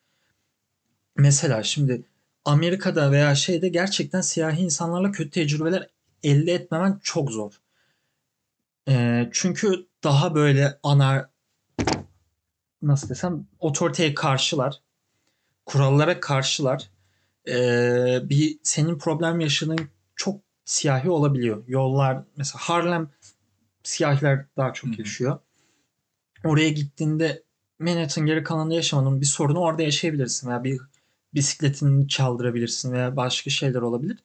Mesela 1.17 1.63
şimdi 1.63 2.05
Amerika'da 2.45 3.13
veya 3.13 3.35
şeyde 3.35 3.69
gerçekten 3.69 4.21
siyahi 4.21 4.63
insanlarla 4.63 5.13
kötü 5.13 5.31
tecrübeler 5.31 5.89
elde 6.23 6.53
etmemen 6.53 7.01
çok 7.03 7.31
zor. 7.31 7.53
E, 8.89 9.29
çünkü 9.33 9.87
daha 10.05 10.35
böyle 10.35 10.79
ana 10.83 11.31
nasıl 12.83 13.09
desem 13.09 13.47
otoriteye 13.59 14.15
karşılar. 14.15 14.81
Kurallara 15.67 16.21
karşılar. 16.21 16.91
Ee, 17.49 18.21
bir 18.25 18.59
senin 18.63 18.99
problem 18.99 19.41
yaşadığın 19.41 19.89
çok 20.17 20.41
siyahi 20.65 21.11
olabiliyor. 21.11 21.65
Yollar 21.67 22.25
mesela 22.37 22.61
Harlem 22.61 23.11
siyahiler 23.83 24.47
daha 24.57 24.73
çok 24.73 24.91
Hı 24.91 24.95
hı. 24.95 25.01
yaşıyor. 25.01 25.39
Oraya 26.45 26.69
gittiğinde 26.69 27.43
Manhattan 27.79 28.27
geri 28.27 28.43
kalanında 28.43 28.75
yaşamanın 28.75 29.21
bir 29.21 29.27
sorunu 29.27 29.61
orada 29.61 29.83
yaşayabilirsin 29.83 30.49
veya 30.49 30.65
bir 30.65 30.81
bisikletini 31.35 32.09
çaldırabilirsin 32.09 32.93
veya 32.93 33.17
başka 33.17 33.51
şeyler 33.51 33.81
olabilir. 33.81 34.19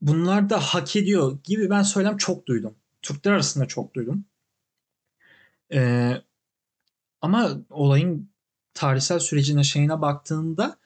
Bunlar 0.00 0.50
da 0.50 0.60
hak 0.60 0.96
ediyor 0.96 1.38
gibi 1.44 1.70
ben 1.70 1.82
söylem 1.82 2.16
çok 2.16 2.46
duydum. 2.46 2.74
Türkler 3.02 3.32
arasında 3.32 3.66
çok 3.66 3.94
duydum. 3.94 4.24
Ee, 5.72 6.22
ama 7.20 7.50
olayın 7.70 8.30
tarihsel 8.74 9.18
sürecine 9.18 9.64
şeyine 9.64 10.00
baktığında 10.00 10.76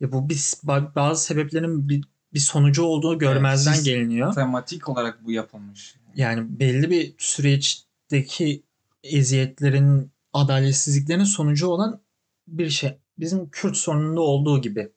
ya 0.00 0.12
bu 0.12 0.28
bir, 0.28 0.52
bazı 0.94 1.24
sebeplerin 1.24 1.88
bir, 1.88 2.04
bir 2.34 2.38
sonucu 2.38 2.82
olduğu 2.82 3.18
görmezden 3.18 3.72
siz- 3.72 3.84
geliniyor. 3.84 4.34
Tematik 4.34 4.88
olarak 4.88 5.24
bu 5.24 5.32
yapılmış. 5.32 5.94
Yani 6.14 6.58
belli 6.60 6.90
bir 6.90 7.14
süreçteki 7.18 8.62
eziyetlerin, 9.02 10.10
adaletsizliklerin 10.32 11.24
sonucu 11.24 11.66
olan 11.66 12.00
bir 12.48 12.70
şey. 12.70 12.98
Bizim 13.18 13.50
Kürt 13.50 13.76
sorununda 13.76 14.20
olduğu 14.20 14.60
gibi 14.60 14.92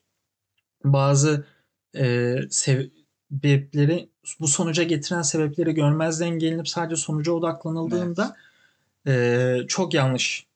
bazı 0.84 1.44
e, 1.96 2.36
sebepleri 2.50 4.08
bu 4.40 4.48
sonuca 4.48 4.82
getiren 4.82 5.22
sebepleri 5.22 5.74
görmezden 5.74 6.38
gelinip 6.38 6.68
sadece 6.68 6.96
sonuca 6.96 7.32
odaklanıldığında 7.32 8.36
e, 9.06 9.56
çok 9.68 9.94
yanlış. 9.94 10.46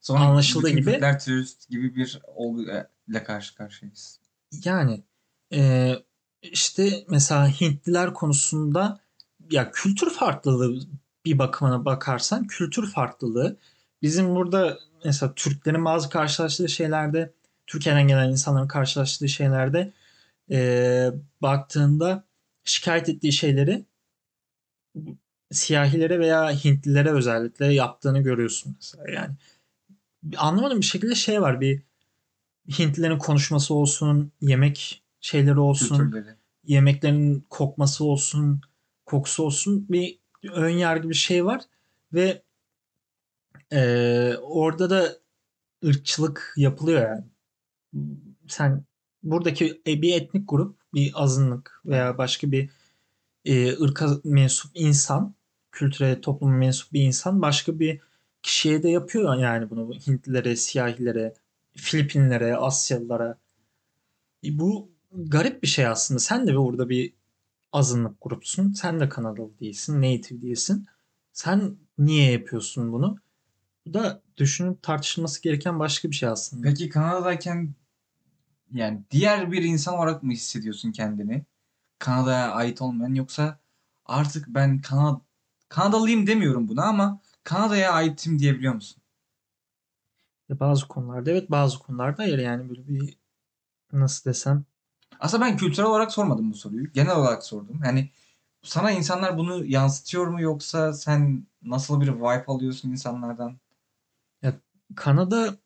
Sonra 0.00 0.20
Anlaşıldığı 0.20 0.70
gibi- 0.70 0.92
Kürtler 0.92 1.20
terörist 1.20 1.68
gibi 1.68 1.96
bir 1.96 2.20
olguyla 2.34 2.88
karşı 3.26 3.54
karşıyayız. 3.54 4.18
Yani 4.64 5.02
e, 5.52 5.92
işte 6.42 7.04
mesela 7.08 7.48
Hintliler 7.48 8.14
konusunda 8.14 9.00
ya 9.50 9.70
kültür 9.70 10.10
farklılığı 10.10 10.80
bir 11.24 11.38
bakımına 11.38 11.84
bakarsan 11.84 12.46
kültür 12.46 12.90
farklılığı 12.90 13.56
bizim 14.02 14.34
burada 14.34 14.78
mesela 15.04 15.34
Türklerin 15.34 15.84
bazı 15.84 16.10
karşılaştığı 16.10 16.68
şeylerde 16.68 17.32
Türkiye'den 17.66 18.08
gelen 18.08 18.30
insanların 18.30 18.68
karşılaştığı 18.68 19.28
şeylerde 19.28 19.92
e, 20.50 21.10
baktığında 21.42 22.24
şikayet 22.64 23.08
ettiği 23.08 23.32
şeyleri 23.32 23.84
siyahilere 25.52 26.18
veya 26.18 26.50
Hintlilere 26.64 27.10
özellikle 27.10 27.74
yaptığını 27.74 28.22
görüyorsun 28.22 28.76
mesela 28.76 29.10
yani. 29.10 29.34
Anlamadığım 30.36 30.80
bir 30.80 30.86
şekilde 30.86 31.14
şey 31.14 31.42
var 31.42 31.60
bir 31.60 31.82
Hintlilerin 32.78 33.18
konuşması 33.18 33.74
olsun, 33.74 34.32
yemek 34.40 35.02
şeyleri 35.20 35.58
olsun, 35.58 35.98
Kültürleri. 35.98 36.34
yemeklerin 36.66 37.46
kokması 37.50 38.04
olsun, 38.04 38.60
kokusu 39.06 39.42
olsun 39.42 39.86
bir 39.88 40.18
ön 40.52 40.68
yargı 40.70 41.08
bir 41.08 41.14
şey 41.14 41.44
var 41.44 41.62
ve 42.12 42.42
eee, 43.72 44.36
orada 44.42 44.90
da 44.90 45.16
ırkçılık 45.84 46.54
yapılıyor 46.56 47.02
yani. 47.02 47.24
Sen 48.48 48.84
buradaki 49.22 49.82
e, 49.86 50.02
bir 50.02 50.14
etnik 50.14 50.48
grup, 50.48 50.76
bir 50.94 51.12
azınlık 51.14 51.82
veya 51.86 52.18
başka 52.18 52.52
bir 52.52 52.70
e, 53.44 53.72
ırka 53.82 54.08
mensup 54.24 54.70
insan, 54.74 55.34
kültüre, 55.72 56.20
topluma 56.20 56.56
mensup 56.56 56.92
bir 56.92 57.02
insan 57.02 57.42
başka 57.42 57.78
bir 57.78 58.00
kişiye 58.42 58.82
de 58.82 58.88
yapıyor 58.88 59.34
yani 59.36 59.70
bunu 59.70 59.92
Hintlilere, 59.94 60.56
siyahilere, 60.56 61.34
Filipinlere, 61.76 62.56
Asyalılara. 62.56 63.38
E, 64.44 64.58
Bu 64.58 64.90
garip 65.16 65.62
bir 65.62 65.68
şey 65.68 65.86
aslında. 65.86 66.20
Sen 66.20 66.46
de 66.46 66.56
burada 66.56 66.88
bir 66.88 67.12
azınlık 67.72 68.16
grupsun. 68.20 68.72
Sen 68.72 69.00
de 69.00 69.08
Kanadalı 69.08 69.58
değilsin, 69.60 70.02
native 70.02 70.42
değilsin. 70.42 70.86
Sen 71.32 71.76
niye 71.98 72.32
yapıyorsun 72.32 72.92
bunu? 72.92 73.16
Bu 73.86 73.94
da 73.94 74.22
düşünüp 74.36 74.82
tartışılması 74.82 75.42
gereken 75.42 75.78
başka 75.78 76.10
bir 76.10 76.16
şey 76.16 76.28
aslında. 76.28 76.68
Peki 76.68 76.88
Kanada'dayken 76.88 77.74
yani 78.72 79.02
diğer 79.10 79.52
bir 79.52 79.62
insan 79.62 79.94
olarak 79.94 80.22
mı 80.22 80.32
hissediyorsun 80.32 80.92
kendini? 80.92 81.44
Kanada'ya 81.98 82.52
ait 82.52 82.82
olmayan 82.82 83.14
yoksa 83.14 83.58
artık 84.06 84.48
ben 84.48 84.78
Kanada 84.80 85.20
Kanadalıyım 85.68 86.26
demiyorum 86.26 86.68
buna 86.68 86.84
ama 86.84 87.20
Kanada'ya 87.44 87.92
aitim 87.92 88.38
diyebiliyor 88.38 88.74
musun? 88.74 89.02
Bazı 90.50 90.88
konularda 90.88 91.30
evet 91.30 91.50
bazı 91.50 91.78
konularda 91.78 92.22
hayır 92.22 92.38
yani 92.38 92.68
böyle 92.68 92.88
bir 92.88 93.18
nasıl 93.92 94.30
desem 94.30 94.64
Aslında 95.20 95.44
ben 95.44 95.56
kültürel 95.56 95.88
olarak 95.88 96.12
sormadım 96.12 96.50
bu 96.52 96.54
soruyu. 96.54 96.92
Genel 96.92 97.16
olarak 97.16 97.42
sordum. 97.44 97.80
Yani 97.84 98.10
sana 98.62 98.90
insanlar 98.90 99.38
bunu 99.38 99.64
yansıtıyor 99.64 100.26
mu 100.26 100.40
yoksa 100.42 100.92
sen 100.92 101.46
nasıl 101.62 102.00
bir 102.00 102.08
vibe 102.08 102.44
alıyorsun 102.46 102.90
insanlardan? 102.90 103.58
Kanada 104.96 105.56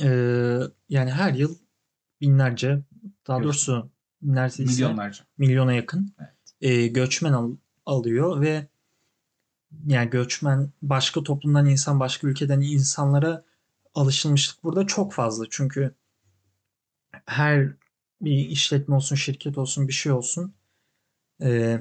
e, 0.00 0.08
yani 0.88 1.10
her 1.10 1.34
yıl 1.34 1.56
binlerce 2.20 2.82
daha 3.26 3.38
Göç- 3.38 3.44
doğrusu 3.44 3.90
neredeyse 4.22 4.72
Milyonlarca. 4.72 5.24
milyona 5.38 5.72
yakın 5.72 6.14
Evet. 6.18 6.32
e, 6.60 6.86
göçmen 6.86 7.32
al- 7.32 7.56
alıyor 7.86 8.40
ve 8.40 8.66
yani 9.86 10.10
göçmen 10.10 10.70
başka 10.82 11.22
toplumdan 11.22 11.66
insan 11.66 12.00
başka 12.00 12.26
ülkeden 12.28 12.60
insanlara 12.60 13.44
alışılmışlık 13.94 14.64
burada 14.64 14.86
çok 14.86 15.12
fazla. 15.12 15.44
Çünkü 15.50 15.94
her 17.26 17.72
bir 18.20 18.36
işletme 18.48 18.94
olsun, 18.94 19.16
şirket 19.16 19.58
olsun, 19.58 19.88
bir 19.88 19.92
şey 19.92 20.12
olsun 20.12 20.54
e, 21.42 21.80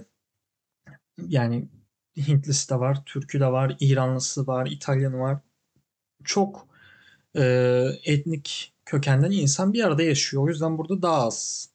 yani 1.28 1.70
Hintlisi 2.18 2.70
de 2.70 2.80
var, 2.80 3.04
Türkü 3.06 3.40
de 3.40 3.52
var, 3.52 3.78
İranlısı 3.80 4.48
var, 4.48 4.68
İtalyanı 4.68 5.20
var. 5.20 5.40
Çok 6.24 6.68
e, 7.36 7.42
etnik 8.04 8.74
kökenden 8.86 9.32
insan 9.32 9.74
bir 9.74 9.84
arada 9.84 10.04
yaşıyor. 10.04 10.44
O 10.44 10.48
yüzden 10.48 10.78
burada 10.78 11.02
daha 11.02 11.28
az. 11.28 11.70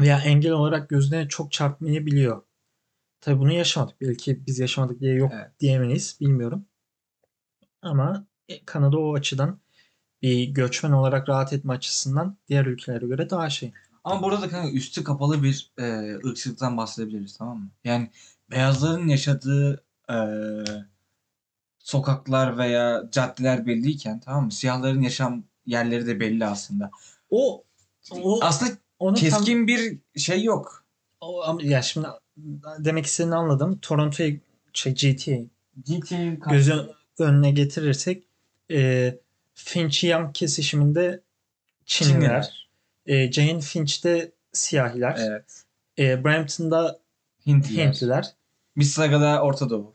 Veya 0.00 0.20
engel 0.20 0.52
olarak 0.52 0.88
gözüne 0.88 1.28
çok 1.28 1.52
çarpmayabiliyor. 1.52 2.42
Tabii 3.20 3.38
bunu 3.40 3.52
yaşamadık. 3.52 4.00
Belki 4.00 4.46
biz 4.46 4.58
yaşamadık 4.58 5.00
diye 5.00 5.14
yok 5.14 5.32
Evet. 5.34 5.60
diyemeyiz. 5.60 6.18
Bilmiyorum. 6.20 6.66
Ama 7.82 8.26
e, 8.48 8.64
Kanada 8.64 8.98
o 8.98 9.14
açıdan 9.14 9.60
bir 10.22 10.44
göçmen 10.48 10.92
olarak 10.92 11.28
rahat 11.28 11.52
etme 11.52 11.72
açısından 11.72 12.36
diğer 12.48 12.66
ülkelere 12.66 13.06
göre 13.06 13.30
daha 13.30 13.50
şey. 13.50 13.72
Ama 14.04 14.22
burada 14.22 14.42
da 14.42 14.48
kanka 14.48 14.70
üstü 14.70 15.04
kapalı 15.04 15.42
bir 15.42 15.70
e, 15.78 16.14
ırkçılıktan 16.26 16.76
bahsedebiliriz 16.76 17.36
tamam 17.36 17.58
mı? 17.58 17.68
Yani 17.84 18.10
beyazların 18.50 19.08
yaşadığı 19.08 19.84
e, 20.10 20.16
sokaklar 21.78 22.58
veya 22.58 23.08
caddeler 23.12 23.66
belliyken 23.66 24.20
tamam 24.20 24.44
mı? 24.44 24.52
Siyahların 24.52 25.02
yaşam 25.02 25.44
yerleri 25.66 26.06
de 26.06 26.20
belli 26.20 26.46
aslında. 26.46 26.90
O 27.30 27.64
o 28.10 28.44
Aslında 28.44 28.72
onu 28.98 29.14
tam- 29.16 29.20
keskin 29.22 29.66
bir 29.66 29.98
şey 30.16 30.42
yok. 30.44 30.84
o, 31.20 31.42
ama 31.44 31.62
ya 31.62 31.82
şimdi 31.82 32.06
demek 32.78 33.06
istediğini 33.06 33.34
anladım. 33.34 33.78
Toronto'ya 33.82 34.36
şey 34.72 34.94
GTA 34.94 35.36
GTA 35.86 36.50
gözü 36.50 36.74
önüne 37.18 37.50
getirirsek 37.50 38.24
e, 38.70 39.14
Finch 39.56 40.04
Young 40.04 40.34
kesişiminde 40.34 41.20
Çinliler. 41.84 42.16
Çinliler. 42.16 42.68
E, 43.06 43.32
Jane 43.32 43.60
Finch'te 43.60 44.32
siyahiler. 44.52 45.16
Evet. 45.20 45.64
E, 45.98 46.24
Brampton'da 46.24 46.98
Hintliler. 47.46 47.86
Hintliler. 47.86 48.26
Mississauгa'da 48.76 49.42
Orta 49.42 49.70
Doğu. 49.70 49.94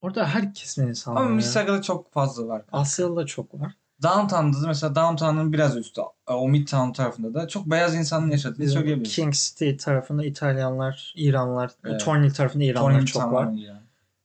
Orada 0.00 0.28
her 0.28 0.54
kesimin 0.54 0.88
insanı 0.88 1.18
Ama. 1.18 1.28
Mississauгa'da 1.28 1.82
çok 1.82 2.12
fazla 2.12 2.48
var. 2.48 2.62
Asyalı 2.72 3.16
da 3.16 3.26
çok 3.26 3.54
var. 3.60 3.72
Downtown'da 4.02 4.62
da 4.62 4.66
mesela 4.66 4.94
Downtown'un 4.94 5.52
biraz 5.52 5.76
üstü 5.76 6.00
o 6.26 6.48
Midtown 6.48 6.92
tarafında 6.92 7.34
da 7.34 7.48
çok 7.48 7.66
beyaz 7.66 7.94
insanın 7.94 8.30
yaşadığını 8.30 8.58
Bizim 8.58 8.78
söyleyebiliriz. 8.80 9.14
King 9.14 9.34
City 9.34 9.76
tarafında 9.76 10.24
İtalyanlar, 10.24 11.14
İranlar, 11.16 11.70
Evet. 11.84 12.00
Thornhill 12.00 12.30
tarafında 12.34 12.64
İranlar 12.64 12.90
Thornhill 12.90 13.06
çok 13.06 13.32
var. 13.32 13.44
yani. 13.52 13.80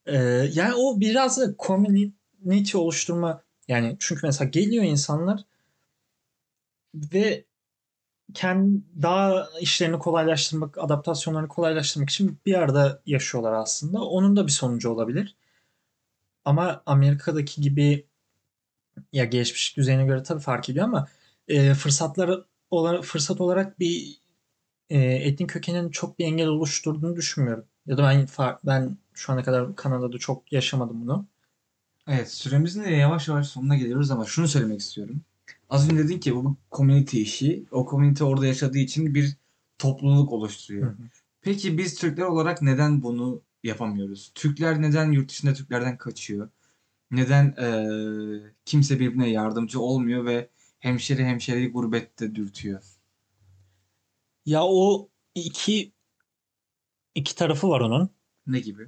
Ee, 0.05 0.17
yani 0.53 0.73
o 0.75 0.99
biraz 0.99 1.39
da 1.39 1.57
community 2.43 2.77
oluşturma 2.77 3.43
yani 3.67 3.97
çünkü 3.99 4.27
mesela 4.27 4.49
geliyor 4.49 4.83
insanlar 4.83 5.45
ve 6.95 7.45
kendi 8.33 8.81
daha 9.01 9.49
işlerini 9.61 9.99
kolaylaştırmak, 9.99 10.77
adaptasyonlarını 10.77 11.47
kolaylaştırmak 11.47 12.09
için 12.09 12.39
bir 12.45 12.53
arada 12.53 13.01
yaşıyorlar 13.05 13.53
aslında. 13.53 14.01
Onun 14.01 14.35
da 14.35 14.47
bir 14.47 14.51
sonucu 14.51 14.89
olabilir. 14.89 15.35
Ama 16.45 16.83
Amerika'daki 16.85 17.61
gibi 17.61 18.07
ya 19.13 19.25
gelişmiş 19.25 19.77
düzeyine 19.77 20.05
göre 20.05 20.23
tabii 20.23 20.39
fark 20.41 20.69
ediyor 20.69 20.85
ama 20.85 21.07
e, 21.47 21.73
fırsatlar 21.73 22.39
olarak 22.71 23.03
fırsat 23.03 23.41
olarak 23.41 23.79
bir 23.79 24.17
e, 24.89 24.99
etnik 24.99 25.49
kökenin 25.49 25.89
çok 25.91 26.19
bir 26.19 26.25
engel 26.25 26.47
oluşturduğunu 26.47 27.15
düşünmüyorum. 27.15 27.65
Ya 27.85 27.97
da 27.97 28.03
ben 28.03 28.27
ben 28.65 28.97
şu 29.13 29.33
ana 29.33 29.43
kadar 29.43 29.75
Kanada'da 29.75 30.17
çok 30.17 30.53
yaşamadım 30.53 31.01
bunu. 31.01 31.27
Evet 32.07 32.31
süremizin 32.31 32.83
de 32.83 32.89
yavaş 32.89 33.27
yavaş 33.27 33.47
sonuna 33.47 33.75
geliyoruz 33.75 34.11
ama 34.11 34.25
şunu 34.25 34.47
söylemek 34.47 34.79
istiyorum. 34.79 35.21
Az 35.69 35.91
önce 35.91 36.03
dedin 36.03 36.19
ki 36.19 36.35
bu 36.35 36.57
community 36.71 37.21
işi. 37.21 37.65
O 37.71 37.87
community 37.89 38.23
orada 38.23 38.47
yaşadığı 38.47 38.77
için 38.77 39.15
bir 39.15 39.37
topluluk 39.77 40.31
oluşturuyor. 40.31 40.87
Hı 40.87 40.91
hı. 40.91 41.07
Peki 41.41 41.77
biz 41.77 41.95
Türkler 41.95 42.23
olarak 42.23 42.61
neden 42.61 43.03
bunu 43.03 43.41
yapamıyoruz? 43.63 44.31
Türkler 44.35 44.81
neden 44.81 45.11
yurt 45.11 45.29
dışında 45.29 45.53
Türklerden 45.53 45.97
kaçıyor? 45.97 46.49
Neden 47.11 47.55
eee, 47.57 48.53
kimse 48.65 48.99
birbirine 48.99 49.29
yardımcı 49.29 49.79
olmuyor 49.79 50.25
ve 50.25 50.49
hemşeri 50.79 51.25
hemşereyi 51.25 51.71
gurbette 51.71 52.35
dürtüyor? 52.35 52.81
Ya 54.45 54.63
o 54.63 55.09
iki 55.35 55.93
iki 57.15 57.35
tarafı 57.35 57.69
var 57.69 57.81
onun. 57.81 58.09
Ne 58.47 58.59
gibi? 58.59 58.87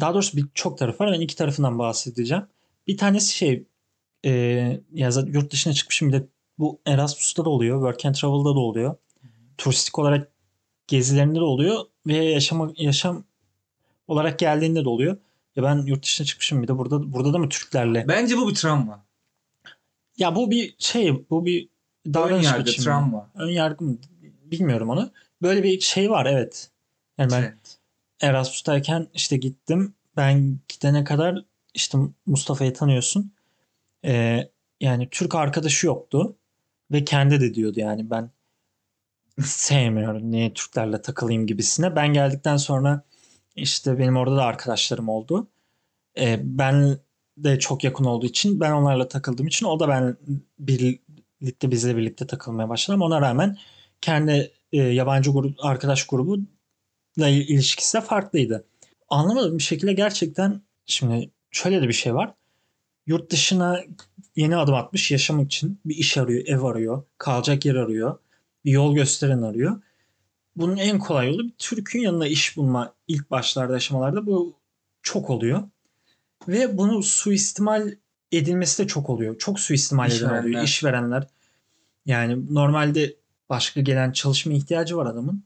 Daha 0.00 0.14
doğrusu 0.14 0.36
bir 0.36 0.46
çok 0.54 0.78
tarafı 0.78 1.04
var. 1.04 1.12
Ben 1.12 1.20
iki 1.20 1.36
tarafından 1.36 1.78
bahsedeceğim. 1.78 2.44
Bir 2.86 2.96
tanesi 2.96 3.36
şey 3.36 3.64
e, 4.24 4.30
ya 4.92 5.10
zaten 5.10 5.32
yurt 5.32 5.52
dışına 5.52 5.72
çıkmışım 5.72 6.08
bir 6.08 6.12
de 6.12 6.26
bu 6.58 6.80
Erasmus'ta 6.86 7.44
da 7.44 7.50
oluyor. 7.50 7.78
Work 7.78 8.06
and 8.06 8.14
Travel'da 8.14 8.54
da 8.54 8.58
oluyor. 8.58 8.96
Turistik 9.58 9.98
olarak 9.98 10.30
gezilerinde 10.86 11.38
de 11.38 11.42
oluyor 11.44 11.84
ve 12.06 12.16
yaşama, 12.16 12.72
yaşam 12.76 13.24
olarak 14.08 14.38
geldiğinde 14.38 14.84
de 14.84 14.88
oluyor. 14.88 15.16
Ya 15.56 15.62
ben 15.62 15.86
yurt 15.86 16.02
dışına 16.02 16.26
çıkmışım 16.26 16.62
bir 16.62 16.68
de 16.68 16.78
burada 16.78 17.12
burada 17.12 17.32
da 17.32 17.38
mı 17.38 17.48
Türklerle? 17.48 18.04
Bence 18.08 18.36
bu 18.36 18.48
bir 18.48 18.54
travma. 18.54 19.04
Ya 20.18 20.36
bu 20.36 20.50
bir 20.50 20.74
şey, 20.78 21.30
bu 21.30 21.46
bir 21.46 21.68
Ön 22.06 22.14
davranış 22.14 22.46
yargı, 22.46 22.66
biçimi. 22.66 22.84
travma. 22.84 23.30
Ön 23.34 23.50
yargı 23.50 23.84
mı? 23.84 23.96
Bilmiyorum 24.44 24.90
onu. 24.90 25.10
Böyle 25.42 25.62
bir 25.62 25.80
şey 25.80 26.10
var 26.10 26.26
evet. 26.26 26.70
Yani 27.18 27.32
ben 27.32 27.40
Trend. 27.42 27.58
Erasmus'tayken 28.24 29.08
işte 29.14 29.36
gittim. 29.36 29.94
Ben 30.16 30.58
gidene 30.68 31.04
kadar 31.04 31.44
işte 31.74 31.98
Mustafa'yı 32.26 32.74
tanıyorsun. 32.74 33.32
Ee, 34.04 34.50
yani 34.80 35.08
Türk 35.10 35.34
arkadaşı 35.34 35.86
yoktu. 35.86 36.36
Ve 36.92 37.04
kendi 37.04 37.40
de 37.40 37.54
diyordu 37.54 37.80
yani 37.80 38.10
ben 38.10 38.30
sevmiyorum. 39.40 40.30
Niye 40.30 40.54
Türklerle 40.54 41.02
takılayım 41.02 41.46
gibisine. 41.46 41.96
Ben 41.96 42.12
geldikten 42.12 42.56
sonra 42.56 43.02
işte 43.56 43.98
benim 43.98 44.16
orada 44.16 44.36
da 44.36 44.44
arkadaşlarım 44.44 45.08
oldu. 45.08 45.48
Ee, 46.18 46.40
ben 46.42 46.98
de 47.36 47.58
çok 47.58 47.84
yakın 47.84 48.04
olduğu 48.04 48.26
için 48.26 48.60
ben 48.60 48.72
onlarla 48.72 49.08
takıldığım 49.08 49.46
için 49.46 49.66
o 49.66 49.80
da 49.80 49.88
ben 49.88 50.16
birlikte 50.58 51.70
bizle 51.70 51.96
birlikte 51.96 52.26
takılmaya 52.26 52.68
başladı 52.68 52.94
ama 52.94 53.04
ona 53.04 53.20
rağmen 53.20 53.56
kendi 54.00 54.52
e, 54.72 54.78
yabancı 54.78 55.30
grup 55.30 55.64
arkadaş 55.64 56.06
grubu 56.06 56.38
ilişkisi 57.16 57.96
de 57.96 58.00
farklıydı. 58.00 58.64
Anlamadığım 59.08 59.58
bir 59.58 59.62
şekilde 59.62 59.92
gerçekten 59.92 60.60
şimdi 60.86 61.30
şöyle 61.50 61.82
de 61.82 61.88
bir 61.88 61.92
şey 61.92 62.14
var. 62.14 62.34
Yurt 63.06 63.30
dışına 63.30 63.80
yeni 64.36 64.56
adım 64.56 64.74
atmış 64.74 65.10
yaşamak 65.10 65.46
için 65.46 65.80
bir 65.84 65.96
iş 65.96 66.18
arıyor, 66.18 66.44
ev 66.46 66.62
arıyor, 66.62 67.02
kalacak 67.18 67.64
yer 67.64 67.74
arıyor, 67.74 68.18
bir 68.64 68.70
yol 68.70 68.94
gösteren 68.94 69.42
arıyor. 69.42 69.82
Bunun 70.56 70.76
en 70.76 70.98
kolay 70.98 71.28
yolu 71.28 71.44
bir 71.44 71.52
Türk'ün 71.58 72.00
yanında 72.00 72.26
iş 72.26 72.56
bulma 72.56 72.94
ilk 73.08 73.30
başlarda 73.30 73.72
yaşamalarda 73.72 74.26
bu 74.26 74.56
çok 75.02 75.30
oluyor. 75.30 75.62
Ve 76.48 76.78
bunu 76.78 77.02
suistimal 77.02 77.94
edilmesi 78.32 78.82
de 78.82 78.86
çok 78.86 79.10
oluyor. 79.10 79.38
Çok 79.38 79.60
suistimal 79.60 80.12
eden 80.12 80.42
oluyor. 80.42 80.62
İşverenler. 80.62 81.26
Yani 82.06 82.54
normalde 82.54 83.16
başka 83.48 83.80
gelen 83.80 84.12
çalışma 84.12 84.52
ihtiyacı 84.52 84.96
var 84.96 85.06
adamın. 85.06 85.44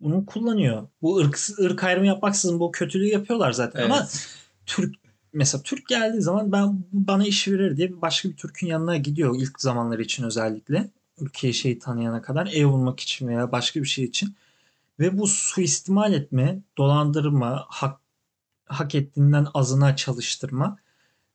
Bunu 0.00 0.26
kullanıyor. 0.26 0.88
Bu 1.02 1.16
ırk, 1.16 1.38
ırk 1.60 1.84
ayrımı 1.84 2.06
yapmaksızın 2.06 2.60
bu 2.60 2.72
kötülüğü 2.72 3.06
yapıyorlar 3.08 3.52
zaten. 3.52 3.84
Ama 3.84 3.98
Evet. 4.00 4.28
Türk 4.66 4.94
mesela 5.32 5.62
Türk 5.62 5.88
geldiği 5.88 6.22
zaman 6.22 6.52
ben 6.52 6.84
bana 6.92 7.26
iş 7.26 7.48
verir 7.48 7.76
diye 7.76 8.02
başka 8.02 8.28
bir 8.28 8.36
Türk'ün 8.36 8.66
yanına 8.66 8.96
gidiyor 8.96 9.36
ilk 9.38 9.60
zamanları 9.60 10.02
için 10.02 10.24
özellikle. 10.24 10.90
Ülkeyi 11.20 11.54
şeyi 11.54 11.78
tanıyana 11.78 12.22
kadar 12.22 12.46
ev 12.46 12.66
bulmak 12.66 13.00
için 13.00 13.28
veya 13.28 13.52
başka 13.52 13.80
bir 13.80 13.86
şey 13.86 14.04
için. 14.04 14.34
Ve 15.00 15.18
bu 15.18 15.26
suistimal 15.26 16.12
etme, 16.12 16.60
dolandırma, 16.78 17.64
hak, 17.68 18.00
hak 18.66 18.94
ettiğinden 18.94 19.46
azına 19.54 19.96
çalıştırma 19.96 20.76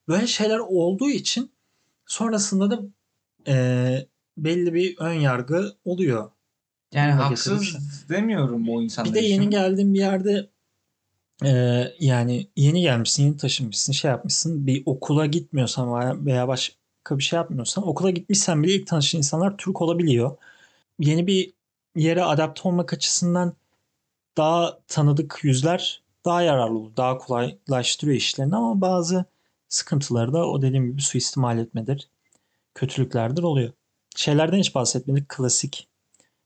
böyle 0.08 0.28
şeyler 0.28 0.60
olduğu 0.60 1.10
için 1.10 1.52
sonrasında 2.06 2.72
da 2.72 2.80
eee, 3.48 4.08
belli 4.38 4.74
bir 4.74 4.98
ön 5.00 5.14
yargı 5.14 5.76
oluyor. 5.86 6.32
Yani 6.96 7.12
haksız 7.12 7.62
getirmiş. 7.62 7.76
demiyorum 8.10 8.70
o 8.70 8.82
insanlar 8.82 9.14
Bir 9.14 9.16
de 9.16 9.26
yeni 9.26 9.34
için. 9.42 9.50
geldiğin 9.52 9.94
bir 9.94 10.00
yerde 10.00 10.50
e, 11.46 11.50
yani 12.00 12.48
yeni 12.56 12.82
gelmişsin, 12.82 13.24
yeni 13.24 13.38
taşınmışsın, 13.38 13.94
şey 13.94 14.12
yapmışsın. 14.12 14.68
Bir 14.68 14.84
okula 14.86 15.26
gitmiyorsan 15.26 15.88
veya- 15.94 16.26
veya 16.26 16.48
başka 16.48 16.76
bir 17.18 17.24
şey 17.24 17.38
yapmıyorsan 17.38 17.88
okula 17.88 18.10
gitmişsen 18.10 18.64
bile 18.64 18.74
ilk 18.74 18.88
tanıştığın 18.88 19.18
insanlar 19.18 19.58
Türk 19.58 19.82
olabiliyor. 19.82 20.38
Yeni 21.00 21.28
bir 21.28 21.54
yere 21.96 22.24
adapte 22.24 22.62
olmak 22.70 22.94
açısından 22.94 23.54
daha 24.38 24.80
tanıdık 24.88 25.40
yüzler 25.44 26.02
daha 26.26 26.42
yararlı 26.42 26.78
olur. 26.80 26.92
Daha 26.98 27.18
kolaylaştırıyor 27.18 28.18
işlerini 28.18 28.56
ama 28.56 28.82
bazı 28.82 29.26
sıkıntıları 29.70 30.34
da 30.34 30.50
o 30.50 30.62
dediğim 30.62 30.92
gibi 30.92 31.02
suistimal 31.02 31.58
etmedir. 31.60 32.08
Kötülüklerdir 32.76 33.44
oluyor. 33.44 33.72
Şeylerden 34.16 34.58
hiç 34.58 34.76
bahsetmedik. 34.76 35.30
Klasik 35.30 35.88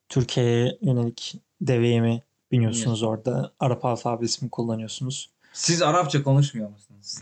Türkiye'ye 0.09 0.77
yönelik 0.81 1.35
deveyimi 1.61 2.21
biniyorsunuz 2.51 3.03
orada. 3.03 3.53
Arap 3.59 3.85
alfabesi 3.85 4.45
mi 4.45 4.51
kullanıyorsunuz? 4.51 5.29
Siz 5.53 5.81
Arapça 5.81 6.23
konuşmuyor 6.23 6.69
musunuz? 6.69 7.15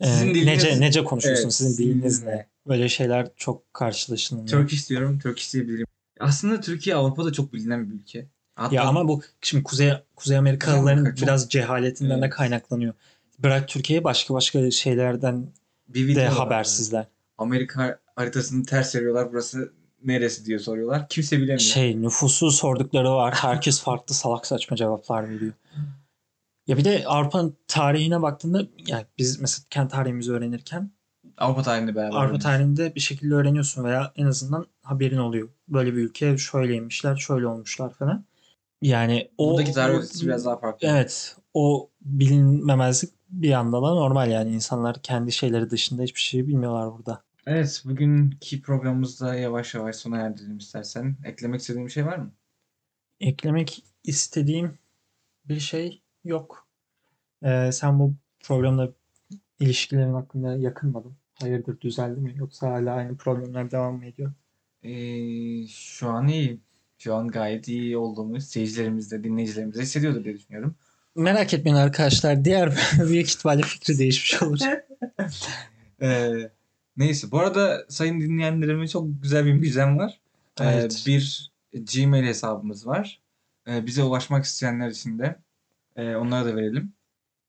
Ee, 0.00 0.06
Sizin 0.06 0.34
diliniz- 0.34 0.46
nece, 0.46 0.80
nece 0.80 1.04
konuşuyorsunuz? 1.04 1.60
Evet, 1.62 1.70
Sizin 1.72 1.84
diliniz 1.84 2.22
ne? 2.22 2.46
Böyle 2.68 2.88
şeyler 2.88 3.28
çok 3.36 3.74
karşılaşılıyor. 3.74 4.46
Turkish 4.46 4.88
diyorum. 4.90 5.18
Turkish 5.18 5.54
diyebilirim. 5.54 5.86
Aslında 6.20 6.60
Türkiye 6.60 6.96
Avrupa'da 6.96 7.32
çok 7.32 7.52
bilinen 7.52 7.90
bir 7.90 7.94
ülke. 7.94 8.26
Hatta 8.54 8.74
Ya 8.74 8.82
ama 8.84 9.08
bu 9.08 9.22
şimdi 9.42 9.64
Kuzey 9.64 9.92
Kuzey 10.16 10.36
Amerikalıların 10.38 10.98
Amerika 10.98 11.16
çok- 11.16 11.26
biraz 11.28 11.48
cehaletinden 11.48 12.20
de 12.20 12.24
Evet. 12.24 12.34
kaynaklanıyor. 12.34 12.94
Bırak 13.38 13.68
Türkiye'yi 13.68 14.04
başka 14.04 14.34
başka 14.34 14.70
şeylerden 14.70 15.46
bir 15.88 16.16
de 16.16 16.26
habersizler. 16.28 17.06
Amerika 17.38 17.98
haritasını 18.16 18.64
ters 18.64 18.94
veriyorlar. 18.94 19.32
Burası 19.32 19.72
neresi 20.04 20.46
diye 20.46 20.58
soruyorlar. 20.58 21.08
Kimse 21.08 21.36
bilemiyor. 21.36 21.58
Şey 21.58 22.02
nüfusu 22.02 22.50
sordukları 22.50 23.10
var. 23.10 23.34
Herkes 23.34 23.80
farklı 23.82 24.14
salak 24.14 24.46
saçma 24.46 24.76
cevaplar 24.76 25.30
veriyor. 25.30 25.52
Ya 26.66 26.76
bir 26.76 26.84
de 26.84 27.04
Avrupa'nın 27.06 27.56
tarihine 27.68 28.22
baktığında 28.22 28.62
yani 28.86 29.06
biz 29.18 29.40
mesela 29.40 29.64
kendi 29.70 29.88
tarihimizi 29.92 30.32
öğrenirken 30.32 30.90
Avrupa 31.38 31.62
tarihinde 31.62 31.94
beraber. 31.94 32.08
Avrupa 32.08 32.20
oynuyoruz. 32.22 32.42
tarihinde 32.42 32.94
bir 32.94 33.00
şekilde 33.00 33.34
öğreniyorsun 33.34 33.84
veya 33.84 34.12
en 34.16 34.26
azından 34.26 34.66
haberin 34.82 35.18
oluyor. 35.18 35.48
Böyle 35.68 35.92
bir 35.92 35.98
ülke 35.98 36.38
şöyleymişler, 36.38 37.16
şöyle 37.16 37.46
olmuşlar 37.46 37.94
falan. 37.94 38.24
Yani 38.82 39.30
o 39.38 39.50
Buradaki 39.50 39.72
tarih 39.72 39.98
o- 39.98 40.26
biraz 40.26 40.44
daha 40.44 40.56
farklı. 40.58 40.88
Evet. 40.88 41.36
O 41.54 41.90
bilinmemezlik 42.00 43.10
bir 43.30 43.52
anda 43.52 43.76
da 43.76 43.94
normal 43.94 44.30
yani. 44.30 44.50
insanlar 44.50 45.02
kendi 45.02 45.32
şeyleri 45.32 45.70
dışında 45.70 46.02
hiçbir 46.02 46.20
şey 46.20 46.46
bilmiyorlar 46.46 46.92
burada. 46.98 47.22
Evet, 47.50 47.82
bugünkü 47.84 48.62
programımızda 48.62 49.34
yavaş 49.34 49.74
yavaş 49.74 49.96
sona 49.96 50.18
erdirelim 50.18 50.58
istersen. 50.58 51.16
Eklemek 51.24 51.60
istediğin 51.60 51.86
bir 51.86 51.92
şey 51.92 52.06
var 52.06 52.18
mı? 52.18 52.32
Eklemek 53.20 53.84
istediğim 54.04 54.78
bir 55.44 55.60
şey 55.60 56.02
yok. 56.24 56.66
Ee, 57.42 57.72
sen 57.72 57.98
bu 57.98 58.14
programda 58.40 58.92
ilişkilerin 59.60 60.14
hakkında 60.14 60.56
yakınmadın. 60.56 61.16
Hayırdır 61.34 61.80
düzeldi 61.80 62.20
mi? 62.20 62.34
Yoksa 62.36 62.70
hala 62.70 62.94
aynı 62.94 63.16
problemler 63.16 63.70
devam 63.70 63.96
mı 63.96 64.06
ediyor? 64.06 64.32
Ee, 64.82 65.66
şu 65.66 66.08
an 66.08 66.28
iyi. 66.28 66.60
Şu 66.98 67.14
an 67.14 67.28
gayet 67.28 67.68
iyi 67.68 67.96
olduğumuz 67.96 68.44
seyircilerimiz 68.44 69.12
de 69.12 69.24
dinleyicilerimiz 69.24 69.76
de 69.76 69.82
hissediyordur 69.82 70.24
diye 70.24 70.34
düşünüyorum. 70.34 70.74
Merak 71.14 71.54
etmeyin 71.54 71.76
arkadaşlar. 71.76 72.44
Diğer 72.44 72.78
büyük 73.08 73.28
ihtimalle 73.28 73.62
fikri 73.62 73.98
değişmiş 73.98 74.42
olur. 74.42 74.58
Ee, 76.02 76.50
neyse. 76.98 77.30
Bu 77.30 77.38
arada 77.40 77.86
sayın 77.88 78.20
dinleyenlerime 78.20 78.88
çok 78.88 79.22
güzel 79.22 79.46
bir 79.46 79.52
müjdem 79.52 79.98
var. 79.98 80.20
Ee, 80.60 80.64
Evet. 80.64 81.04
bir 81.06 81.52
Gmail 81.94 82.24
hesabımız 82.24 82.86
var. 82.86 83.20
Ee, 83.68 83.86
bize 83.86 84.02
ulaşmak 84.02 84.44
isteyenler 84.44 84.88
için 84.90 85.18
de 85.18 85.36
e, 85.96 86.16
onlara 86.16 86.44
da 86.44 86.56
verelim. 86.56 86.92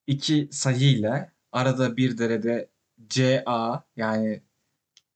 İki 0.08 0.48
sayıyla 0.52 1.32
arada 1.52 1.98
bir 1.98 2.18
derede 2.18 2.70
CA 3.10 3.84
yani 3.98 4.42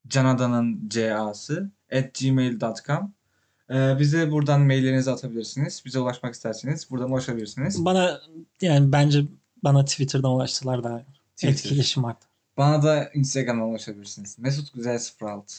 Canadan'ın 0.07 0.89
CA'sı 0.89 1.71
at 1.91 2.19
gmail.com 2.19 3.13
Ee, 3.69 3.95
bize 3.99 4.31
buradan 4.31 4.61
maillerinizi 4.61 5.11
atabilirsiniz. 5.11 5.81
Bize 5.85 5.99
ulaşmak 5.99 6.33
isterseniz 6.33 6.91
buradan 6.91 7.11
ulaşabilirsiniz. 7.11 7.85
Bana 7.85 8.21
yani 8.61 8.91
bence 8.91 9.23
bana 9.63 9.85
Twitter'dan 9.85 10.31
ulaştılar 10.31 10.83
daha 10.83 10.99
Twitter. 11.35 11.49
etkileşim 11.53 12.05
arttı. 12.05 12.27
Bana 12.57 12.83
da 12.83 13.09
Instagram'dan 13.13 13.67
ulaşabilirsiniz. 13.69 14.39
Mesut 14.39 14.73
Güzel 14.73 14.99
06. 15.21 15.53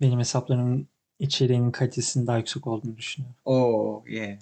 Benim 0.00 0.18
hesaplarımın 0.18 0.88
içeriğinin 1.18 1.70
kalitesinin 1.70 2.26
daha 2.26 2.36
yüksek 2.38 2.66
olduğunu 2.66 2.96
düşünüyorum. 2.96 3.36
Oh 3.44 4.06
yeah. 4.06 4.38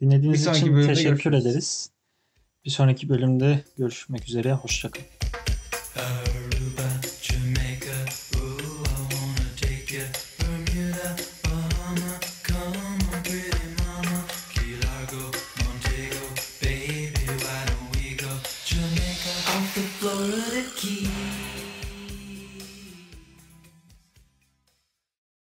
Dinlediğiniz 0.00 0.46
Bir 0.46 0.50
için 0.50 0.86
teşekkür 0.86 1.10
görüşürüz. 1.10 1.46
ederiz. 1.46 1.90
Bir 2.64 2.70
sonraki 2.70 3.08
bölümde 3.08 3.64
görüşmek 3.78 4.24
üzere. 4.28 4.52
Hoşçakalın. 4.52 5.06